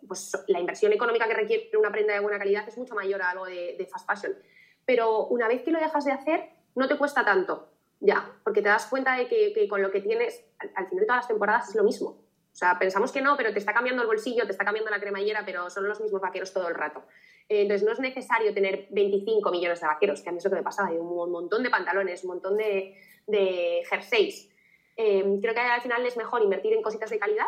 pues, 0.07 0.33
la 0.49 0.61
inversión 0.61 0.93
económica 0.93 1.27
que 1.27 1.33
requiere 1.33 1.71
una 1.79 1.91
prenda 1.91 2.13
de 2.13 2.21
buena 2.21 2.39
calidad 2.39 2.69
es 2.69 2.77
mucho 2.77 2.95
mayor 2.95 3.23
a 3.23 3.31
algo 3.31 3.47
de, 3.47 3.89
fast 3.91 4.07
fashion. 4.07 4.37
Pero 4.85 5.27
una 5.29 5.49
vez 5.49 5.63
que 5.63 5.71
lo 5.71 5.79
dejas 5.79 6.05
de 6.05 6.13
hacer, 6.13 6.51
no 6.75 6.87
te 6.87 6.99
cuesta 6.99 7.25
tanto, 7.25 7.71
ya, 8.01 8.31
porque 8.45 8.61
te 8.61 8.69
das 8.69 8.87
cuenta 8.87 9.17
de 9.17 9.27
que, 9.27 9.67
con 9.69 9.81
lo 9.81 9.91
que 9.91 10.03
tienes, 10.03 10.45
al, 10.59 10.89
final 10.89 11.01
de 11.01 11.07
todas 11.07 11.21
las 11.21 11.29
temporadas 11.29 11.69
es 11.71 11.75
lo 11.75 11.85
mismo. 11.85 12.09
O 12.11 12.55
sea, 12.55 12.79
pensamos 12.79 13.11
que 13.11 13.23
no, 13.23 13.39
pero 13.39 13.55
te 13.55 13.59
está 13.59 13.73
cambiando 13.73 14.03
el 14.03 14.09
bolsillo, 14.09 14.45
te 14.45 14.53
está 14.53 14.67
cambiando 14.67 14.91
la 14.91 15.01
cremallera, 15.01 15.45
pero 15.47 15.71
son 15.71 15.89
los 15.89 15.99
mismos 15.99 16.21
vaqueros 16.21 16.53
todo 16.53 16.69
el 16.69 16.75
rato. 16.75 17.05
Eh, 17.49 17.63
entonces, 17.63 17.87
no 17.87 17.93
es 17.93 18.01
necesario 18.01 18.53
tener 18.53 18.89
25 18.91 19.51
millones 19.51 19.81
de 19.81 19.87
vaqueros, 19.87 20.21
que 20.21 20.29
a 20.29 20.33
mí 20.33 20.39
es 20.39 20.45
lo 20.45 20.51
que 20.51 20.57
me 20.57 20.63
pasaba, 20.63 20.89
hay 20.89 20.99
un 20.99 21.31
montón 21.31 21.63
de 21.63 21.71
pantalones, 21.71 22.23
un 22.25 22.31
montón 22.31 22.59
de, 22.59 22.99
de 23.27 23.83
jerseys. 23.89 24.49
Em, 24.97 25.41
creo 25.41 25.55
que 25.55 25.61
al 25.61 25.81
final 25.81 26.05
es 26.05 26.17
mejor 26.17 26.43
invertir 26.43 26.73
en 26.73 26.83
cositas 26.83 27.11
de 27.11 27.19
calidad 27.19 27.47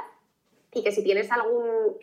y 0.72 0.82
que 0.82 0.92
si 0.92 1.04
tienes 1.04 1.30
algún, 1.30 1.96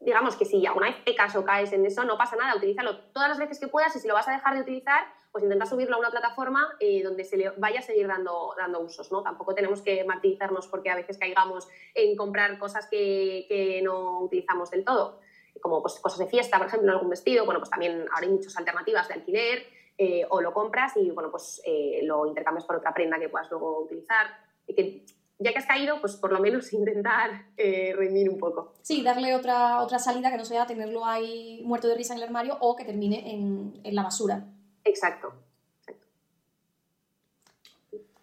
digamos 0.00 0.36
que 0.36 0.44
si 0.44 0.66
alguna 0.66 0.88
vez 0.88 0.96
pecas 1.04 1.34
o 1.36 1.44
caes 1.44 1.72
en 1.72 1.86
eso, 1.86 2.04
no 2.04 2.18
pasa 2.18 2.36
nada, 2.36 2.56
utilízalo 2.56 2.98
todas 3.12 3.28
las 3.28 3.38
veces 3.38 3.58
que 3.58 3.68
puedas 3.68 3.94
y 3.96 4.00
si 4.00 4.08
lo 4.08 4.14
vas 4.14 4.28
a 4.28 4.32
dejar 4.32 4.54
de 4.54 4.62
utilizar, 4.62 5.06
pues 5.30 5.44
intenta 5.44 5.66
subirlo 5.66 5.96
a 5.96 5.98
una 5.98 6.10
plataforma 6.10 6.74
eh, 6.80 7.02
donde 7.02 7.24
se 7.24 7.36
le 7.36 7.50
vaya 7.50 7.80
a 7.80 7.82
seguir 7.82 8.06
dando, 8.06 8.54
dando 8.56 8.80
usos, 8.80 9.12
¿no? 9.12 9.22
Tampoco 9.22 9.54
tenemos 9.54 9.82
que 9.82 10.02
martirizarnos 10.04 10.66
porque 10.66 10.90
a 10.90 10.96
veces 10.96 11.18
caigamos 11.18 11.68
en 11.94 12.16
comprar 12.16 12.58
cosas 12.58 12.88
que, 12.90 13.44
que 13.48 13.80
no 13.82 14.20
utilizamos 14.20 14.70
del 14.70 14.84
todo, 14.84 15.20
como 15.60 15.82
pues, 15.82 15.98
cosas 16.00 16.18
de 16.18 16.26
fiesta, 16.26 16.58
por 16.58 16.66
ejemplo, 16.66 16.92
algún 16.92 17.10
vestido, 17.10 17.44
bueno, 17.44 17.60
pues 17.60 17.70
también 17.70 18.06
ahora 18.12 18.26
hay 18.26 18.28
muchas 18.28 18.56
alternativas 18.56 19.08
de 19.08 19.14
alquiler, 19.14 19.66
eh, 20.00 20.24
o 20.30 20.40
lo 20.40 20.54
compras 20.54 20.96
y 20.96 21.10
bueno, 21.10 21.28
pues 21.28 21.60
eh, 21.64 22.02
lo 22.04 22.24
intercambias 22.24 22.64
por 22.64 22.76
otra 22.76 22.94
prenda 22.94 23.18
que 23.18 23.28
puedas 23.28 23.50
luego 23.50 23.80
utilizar. 23.80 24.26
Y 24.64 24.74
que 24.74 25.04
ya 25.40 25.50
que 25.50 25.58
has 25.58 25.66
caído, 25.66 26.00
pues 26.00 26.14
por 26.14 26.32
lo 26.32 26.38
menos 26.38 26.72
intentar 26.72 27.46
eh, 27.56 27.92
rendir 27.96 28.30
un 28.30 28.38
poco. 28.38 28.74
Sí, 28.82 29.02
darle 29.02 29.34
otra, 29.34 29.82
otra 29.82 29.98
salida 29.98 30.30
que 30.30 30.36
no 30.36 30.44
sea 30.44 30.66
tenerlo 30.66 31.04
ahí 31.04 31.62
muerto 31.64 31.88
de 31.88 31.96
risa 31.96 32.14
en 32.14 32.18
el 32.18 32.26
armario 32.26 32.56
o 32.60 32.76
que 32.76 32.84
termine 32.84 33.34
en, 33.34 33.80
en 33.82 33.94
la 33.96 34.04
basura. 34.04 34.46
Exacto. 34.84 35.32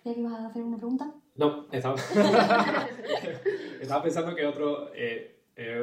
¿Quieres 0.01 0.19
ibas 0.19 0.33
a 0.33 0.47
hacer 0.47 0.63
una 0.63 0.77
pregunta? 0.77 1.11
No, 1.35 1.67
estaba, 1.73 1.95
estaba 3.81 4.01
pensando 4.01 4.33
que 4.33 4.45
otro, 4.45 4.91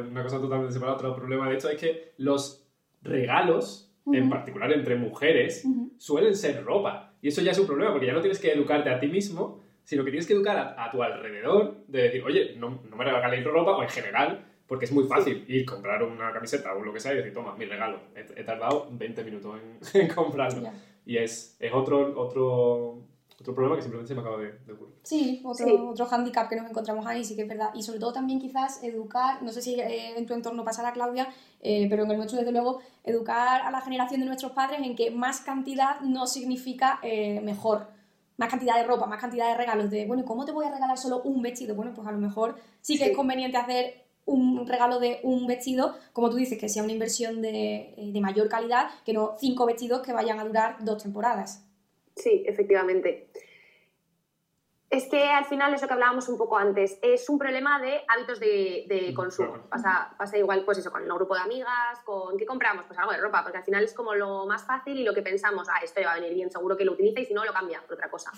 una 0.08 0.22
cosa 0.22 0.40
totalmente 0.40 0.72
separada, 0.72 0.96
otro 0.96 1.14
problema 1.14 1.50
de 1.50 1.56
hecho 1.56 1.68
es 1.68 1.78
que 1.78 2.14
los 2.16 2.66
regalos 3.02 3.91
en 4.06 4.28
particular 4.28 4.72
entre 4.72 4.96
mujeres, 4.96 5.66
suelen 5.98 6.34
ser 6.34 6.64
ropa. 6.64 7.14
Y 7.22 7.28
eso 7.28 7.42
ya 7.42 7.52
es 7.52 7.58
un 7.58 7.66
problema, 7.66 7.92
porque 7.92 8.06
ya 8.06 8.12
no 8.12 8.20
tienes 8.20 8.40
que 8.40 8.52
educarte 8.52 8.90
a 8.90 8.98
ti 8.98 9.06
mismo, 9.06 9.60
sino 9.84 10.04
que 10.04 10.10
tienes 10.10 10.26
que 10.26 10.32
educar 10.32 10.74
a, 10.78 10.90
tu 10.90 11.02
alrededor, 11.02 11.76
de 11.86 12.02
decir, 12.02 12.22
oye, 12.24 12.54
no, 12.56 12.82
no 12.88 12.96
me 12.96 13.04
regaléis 13.04 13.44
ropa, 13.44 13.76
o 13.76 13.82
en 13.82 13.88
general, 13.88 14.44
porque 14.66 14.86
es 14.86 14.92
muy 14.92 15.04
fácil 15.04 15.44
ir 15.48 15.64
comprar 15.66 16.02
una 16.02 16.32
camiseta 16.32 16.74
o 16.74 16.82
lo 16.82 16.92
que 16.92 17.00
sea 17.00 17.12
y 17.12 17.16
decir, 17.16 17.34
toma, 17.34 17.54
mi 17.56 17.66
regalo. 17.66 18.00
He, 18.14 18.44
tardado 18.44 18.88
20 18.90 19.24
minutos 19.24 19.60
en, 19.94 20.08
comprarlo. 20.14 20.70
Y 21.04 21.18
es, 21.18 21.56
es 21.60 21.72
otro, 21.72 22.18
otro 22.18 23.02
otro 23.42 23.54
problema 23.54 23.76
que 23.76 23.82
simplemente 23.82 24.08
se 24.08 24.14
me 24.14 24.20
acaba 24.20 24.38
de, 24.38 24.72
ocurrir. 24.72 24.94
Sí 25.02 25.42
otro, 25.44 25.90
otro 25.90 26.06
hándicap 26.06 26.48
que 26.48 26.56
nos 26.56 26.70
encontramos 26.70 27.04
ahí, 27.06 27.24
sí 27.24 27.36
que 27.36 27.42
es 27.42 27.48
verdad. 27.48 27.70
Y 27.74 27.82
sobre 27.82 27.98
todo 27.98 28.12
también 28.12 28.40
quizás 28.40 28.82
educar, 28.82 29.42
no 29.42 29.52
sé 29.52 29.60
si 29.60 29.74
eh, 29.74 30.16
en 30.16 30.26
tu 30.26 30.34
entorno 30.34 30.64
pasará, 30.64 30.92
Claudia, 30.92 31.28
eh, 31.60 31.86
pero 31.90 32.04
en 32.04 32.10
el 32.10 32.16
nuestro 32.16 32.38
desde 32.38 32.52
luego, 32.52 32.80
educar 33.04 33.62
a 33.62 33.70
la 33.70 33.80
generación 33.80 34.20
de 34.20 34.26
nuestros 34.26 34.52
padres 34.52 34.80
en 34.82 34.96
que 34.96 35.10
más 35.10 35.40
cantidad 35.40 36.00
no 36.00 36.26
significa 36.26 37.00
eh, 37.02 37.40
mejor. 37.40 37.88
Más 38.38 38.48
cantidad 38.48 38.76
de 38.76 38.84
ropa, 38.84 39.06
más 39.06 39.20
cantidad 39.20 39.48
de 39.50 39.56
regalos. 39.56 39.90
De, 39.90 40.06
bueno, 40.06 40.24
¿cómo 40.24 40.44
te 40.44 40.52
voy 40.52 40.64
a 40.64 40.70
regalar 40.70 40.96
solo 40.96 41.20
un 41.22 41.42
vestido? 41.42 41.74
Bueno, 41.74 41.92
pues 41.94 42.06
a 42.06 42.12
lo 42.12 42.18
mejor 42.18 42.56
sí 42.80 42.96
que 42.96 43.10
es 43.10 43.16
conveniente 43.16 43.58
hacer 43.58 44.06
un 44.24 44.66
regalo 44.66 45.00
de 45.00 45.20
un 45.24 45.46
vestido, 45.46 45.96
como 46.12 46.30
tú 46.30 46.36
dices, 46.36 46.58
que 46.58 46.68
sea 46.68 46.84
una 46.84 46.92
inversión 46.92 47.42
de, 47.42 47.94
de 47.96 48.20
mayor 48.20 48.48
calidad, 48.48 48.88
que 49.04 49.12
no 49.12 49.34
cinco 49.38 49.66
vestidos 49.66 50.00
que 50.00 50.12
vayan 50.12 50.38
a 50.38 50.44
durar 50.44 50.76
dos 50.84 51.02
temporadas. 51.02 51.66
Sí, 52.16 52.44
efectivamente. 52.46 53.30
Es 54.92 55.06
que 55.08 55.24
al 55.24 55.46
final 55.46 55.72
es 55.72 55.80
lo 55.80 55.88
que 55.88 55.94
hablábamos 55.94 56.28
un 56.28 56.36
poco 56.36 56.58
antes, 56.58 56.98
es 57.00 57.26
un 57.30 57.38
problema 57.38 57.80
de 57.80 58.02
hábitos 58.08 58.38
de, 58.38 59.12
consumo. 59.16 59.66
Pasa, 59.70 60.14
pasa, 60.18 60.36
igual, 60.36 60.66
pues 60.66 60.76
eso, 60.78 60.92
con 60.92 61.02
el 61.02 61.12
grupo 61.14 61.34
de 61.34 61.40
amigas, 61.40 61.98
con 62.04 62.36
¿qué 62.36 62.44
compramos? 62.44 62.84
Pues 62.84 62.98
algo 62.98 63.12
de 63.12 63.16
ropa, 63.16 63.42
porque 63.42 63.56
al 63.56 63.64
final 63.64 63.84
es 63.84 63.94
como 63.94 64.14
lo 64.14 64.44
más 64.44 64.66
fácil 64.66 64.98
y 64.98 65.02
lo 65.02 65.14
que 65.14 65.22
pensamos, 65.22 65.66
ah, 65.70 65.80
esto 65.82 66.02
ya 66.02 66.08
va 66.08 66.12
a 66.12 66.20
venir 66.20 66.34
bien, 66.34 66.50
seguro 66.50 66.76
que 66.76 66.84
lo 66.84 66.92
utiliza 66.92 67.20
y 67.20 67.24
si 67.24 67.32
no, 67.32 67.42
lo 67.42 67.54
cambia 67.54 67.80
por 67.80 67.94
otra 67.94 68.10
cosa. 68.10 68.32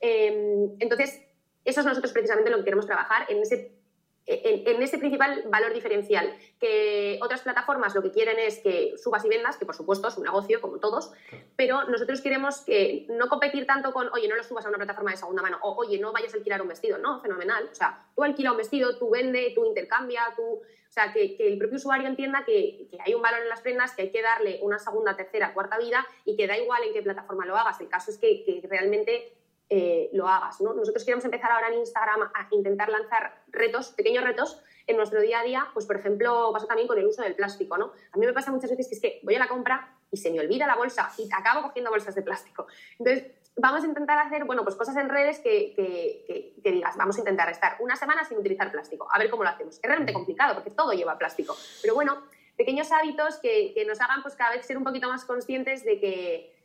Em, 0.00 0.74
entonces, 0.78 1.22
eso 1.66 1.80
es 1.80 1.86
nosotros 1.86 2.14
precisamente 2.14 2.50
lo 2.50 2.56
que 2.56 2.64
queremos 2.64 2.86
trabajar 2.86 3.26
en 3.28 3.42
ese 3.42 3.79
en, 4.26 4.82
ese 4.82 4.98
principal 4.98 5.42
valor 5.46 5.72
diferencial, 5.72 6.36
que 6.58 7.18
otras 7.22 7.42
plataformas 7.42 7.94
lo 7.94 8.02
que 8.02 8.10
quieren 8.10 8.38
es 8.38 8.58
que 8.58 8.94
subas 8.96 9.24
y 9.24 9.28
vendas, 9.28 9.56
que 9.56 9.66
por 9.66 9.74
supuesto 9.74 10.08
es 10.08 10.16
un 10.16 10.24
negocio 10.24 10.60
como 10.60 10.78
todos, 10.78 11.12
pero 11.56 11.84
nosotros 11.84 12.20
queremos 12.20 12.60
que 12.60 13.06
no 13.08 13.28
competir 13.28 13.66
tanto 13.66 13.92
con, 13.92 14.08
oye, 14.12 14.28
no 14.28 14.36
lo 14.36 14.44
subas 14.44 14.66
a 14.66 14.68
una 14.68 14.78
plataforma 14.78 15.10
de 15.10 15.16
segunda 15.16 15.42
mano, 15.42 15.58
o 15.62 15.74
oye, 15.76 15.98
no 15.98 16.12
vayas 16.12 16.34
a 16.34 16.36
alquilar 16.36 16.62
un 16.62 16.68
vestido, 16.68 16.98
no, 16.98 17.20
fenomenal, 17.20 17.68
o 17.70 17.74
sea, 17.74 18.06
tú 18.14 18.22
alquila 18.22 18.52
un 18.52 18.58
vestido, 18.58 18.96
tú 18.98 19.10
vende, 19.10 19.52
tú 19.54 19.64
intercambia, 19.64 20.22
tú, 20.36 20.42
o 20.42 20.92
sea, 20.92 21.12
que, 21.12 21.36
el 21.38 21.58
propio 21.58 21.76
usuario 21.76 22.06
entienda 22.06 22.44
que, 22.44 22.88
hay 23.04 23.14
un 23.14 23.22
valor 23.22 23.40
en 23.40 23.48
las 23.48 23.62
prendas, 23.62 23.94
que 23.94 24.02
hay 24.02 24.10
que 24.10 24.22
darle 24.22 24.60
una 24.62 24.78
segunda, 24.78 25.16
tercera, 25.16 25.54
cuarta 25.54 25.78
vida 25.78 26.06
y 26.24 26.36
que 26.36 26.46
da 26.46 26.58
igual 26.58 26.82
en 26.84 26.92
qué 26.92 27.02
plataforma 27.02 27.46
lo 27.46 27.56
hagas, 27.56 27.80
el 27.80 27.88
caso 27.88 28.10
es 28.10 28.18
que, 28.18 28.44
que 28.44 28.62
realmente 28.68 29.39
eh, 29.70 30.10
lo 30.12 30.28
hagas. 30.28 30.60
¿no? 30.60 30.74
Nosotros 30.74 31.04
queremos 31.04 31.24
empezar 31.24 31.50
ahora 31.50 31.68
en 31.68 31.78
Instagram 31.78 32.22
a 32.22 32.48
intentar 32.50 32.88
lanzar 32.88 33.42
retos, 33.48 33.92
pequeños 33.92 34.24
retos, 34.24 34.62
en 34.86 34.96
nuestro 34.96 35.20
día 35.20 35.40
a 35.40 35.44
día, 35.44 35.68
pues 35.72 35.86
por 35.86 35.96
ejemplo 35.96 36.50
pasa 36.52 36.66
también 36.66 36.88
con 36.88 36.98
el 36.98 37.06
uso 37.06 37.22
del 37.22 37.36
plástico. 37.36 37.78
¿no? 37.78 37.92
A 38.12 38.18
mí 38.18 38.26
me 38.26 38.32
pasa 38.32 38.50
muchas 38.50 38.70
veces 38.70 38.88
que 38.88 38.94
es 38.94 39.00
que 39.00 39.20
voy 39.22 39.36
a 39.36 39.38
la 39.38 39.48
compra 39.48 39.96
y 40.10 40.16
se 40.16 40.30
me 40.30 40.40
olvida 40.40 40.66
la 40.66 40.76
bolsa 40.76 41.12
y 41.16 41.28
acabo 41.32 41.62
cogiendo 41.62 41.90
bolsas 41.90 42.14
de 42.14 42.22
plástico. 42.22 42.66
Entonces, 42.98 43.30
vamos 43.56 43.84
a 43.84 43.86
intentar 43.86 44.18
hacer, 44.18 44.44
bueno, 44.44 44.64
pues 44.64 44.74
cosas 44.74 44.96
en 44.96 45.08
redes 45.08 45.38
que, 45.38 45.74
que, 45.76 46.70
digas, 46.70 46.96
vamos 46.96 47.16
a 47.16 47.20
intentar 47.20 47.48
estar 47.50 47.76
una 47.80 47.96
semana 47.96 48.24
sin 48.24 48.38
utilizar 48.38 48.70
plástico, 48.72 49.08
a 49.12 49.18
ver 49.18 49.30
cómo 49.30 49.44
lo 49.44 49.50
hacemos. 49.50 49.76
Es 49.76 49.82
realmente 49.82 50.12
complicado 50.12 50.54
porque 50.54 50.70
todo 50.70 50.92
lleva 50.92 51.18
plástico, 51.18 51.56
pero 51.82 51.94
bueno, 51.94 52.22
pequeños 52.56 52.90
hábitos 52.92 53.38
que, 53.38 53.84
nos 53.86 54.00
hagan 54.00 54.22
pues 54.22 54.34
cada 54.34 54.56
vez 54.56 54.66
ser 54.66 54.76
un 54.76 54.84
poquito 54.84 55.08
más 55.08 55.24
conscientes 55.24 55.84
de 55.84 56.00
que, 56.00 56.59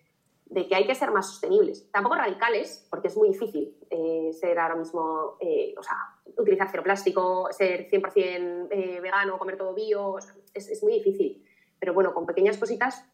de 0.46 0.68
que 0.68 0.76
hay 0.76 0.86
que 0.86 0.96
ser 0.96 1.12
más 1.12 1.28
sostenibles. 1.28 1.90
Tampoco 1.92 2.16
radicales, 2.16 2.86
porque 2.90 3.08
es 3.08 3.18
muy 3.18 3.30
difícil 3.30 3.76
eh, 3.90 4.32
ser 4.32 4.58
ahora 4.60 4.76
mismo, 4.76 5.38
eh, 5.40 5.74
o 5.78 5.84
sea, 5.84 5.96
utilizar 6.38 6.68
cero 6.70 6.84
plástico, 6.84 7.50
ser 7.52 7.90
100% 7.90 8.68
eh, 8.72 9.00
vegano, 9.02 9.40
comer 9.40 9.58
todo 9.58 9.74
bio, 9.74 10.18
es, 10.54 10.84
muy 10.84 10.94
difícil. 10.94 11.44
Pero 11.80 11.94
bueno, 11.94 12.14
con 12.14 12.26
pequeñas 12.26 12.58
cositas. 12.58 13.06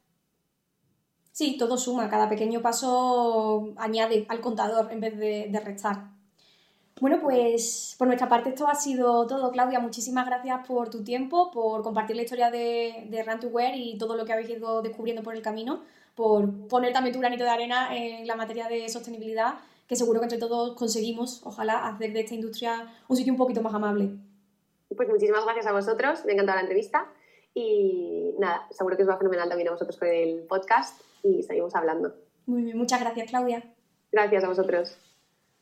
Sí, 1.31 1.57
todo 1.57 1.77
suma, 1.77 2.09
cada 2.09 2.27
pequeño 2.27 2.61
paso 2.61 3.73
añade 3.77 4.25
al 4.27 4.41
contador 4.41 4.91
en 4.91 4.99
vez 4.99 5.17
de, 5.17 5.61
restar. 5.63 6.11
Bueno, 6.99 7.19
pues 7.21 7.95
por 7.97 8.07
nuestra 8.07 8.27
parte 8.27 8.49
esto 8.49 8.67
ha 8.67 8.75
sido 8.75 9.25
todo, 9.25 9.51
Claudia. 9.51 9.79
Muchísimas 9.79 10.27
gracias 10.27 10.67
por 10.67 10.89
tu 10.89 11.03
tiempo, 11.03 11.49
por 11.49 11.81
compartir 11.81 12.17
la 12.17 12.23
historia 12.23 12.51
de, 12.51 13.07
de 13.09 13.23
Run 13.23 13.39
y 13.75 13.97
todo 13.97 14.17
lo 14.17 14.25
que 14.25 14.33
habéis 14.33 14.49
ido 14.49 14.81
descubriendo 14.81 15.23
por 15.23 15.33
el 15.33 15.41
camino 15.41 15.81
por 16.15 16.67
poner 16.67 16.93
también 16.93 17.13
tu 17.13 17.19
granito 17.19 17.43
de 17.43 17.49
arena 17.49 17.95
en 17.95 18.27
la 18.27 18.35
materia 18.35 18.67
de 18.67 18.87
sostenibilidad, 18.89 19.55
que 19.87 19.95
seguro 19.95 20.19
que 20.19 20.25
entre 20.25 20.39
todos 20.39 20.75
conseguimos, 20.77 21.41
ojalá, 21.43 21.87
hacer 21.87 22.13
de 22.13 22.21
esta 22.21 22.35
industria 22.35 22.93
un 23.07 23.17
sitio 23.17 23.33
un 23.33 23.37
poquito 23.37 23.61
más 23.61 23.73
amable. 23.73 24.09
Pues 24.95 25.09
muchísimas 25.09 25.43
gracias 25.43 25.65
a 25.67 25.71
vosotros, 25.71 26.23
me 26.25 26.31
ha 26.31 26.33
encantado 26.33 26.57
la 26.57 26.61
entrevista 26.61 27.07
y 27.53 28.33
nada, 28.39 28.67
seguro 28.71 28.95
que 28.95 29.03
os 29.03 29.09
va 29.09 29.17
fenomenal 29.17 29.49
también 29.49 29.69
a 29.69 29.71
vosotros 29.71 29.97
con 29.97 30.07
el 30.07 30.43
podcast 30.47 31.01
y 31.23 31.43
seguimos 31.43 31.75
hablando. 31.75 32.13
Muy 32.45 32.63
bien, 32.63 32.77
muchas 32.77 32.99
gracias 32.99 33.29
Claudia. 33.29 33.63
Gracias 34.11 34.43
a 34.43 34.47
vosotros. 34.47 34.97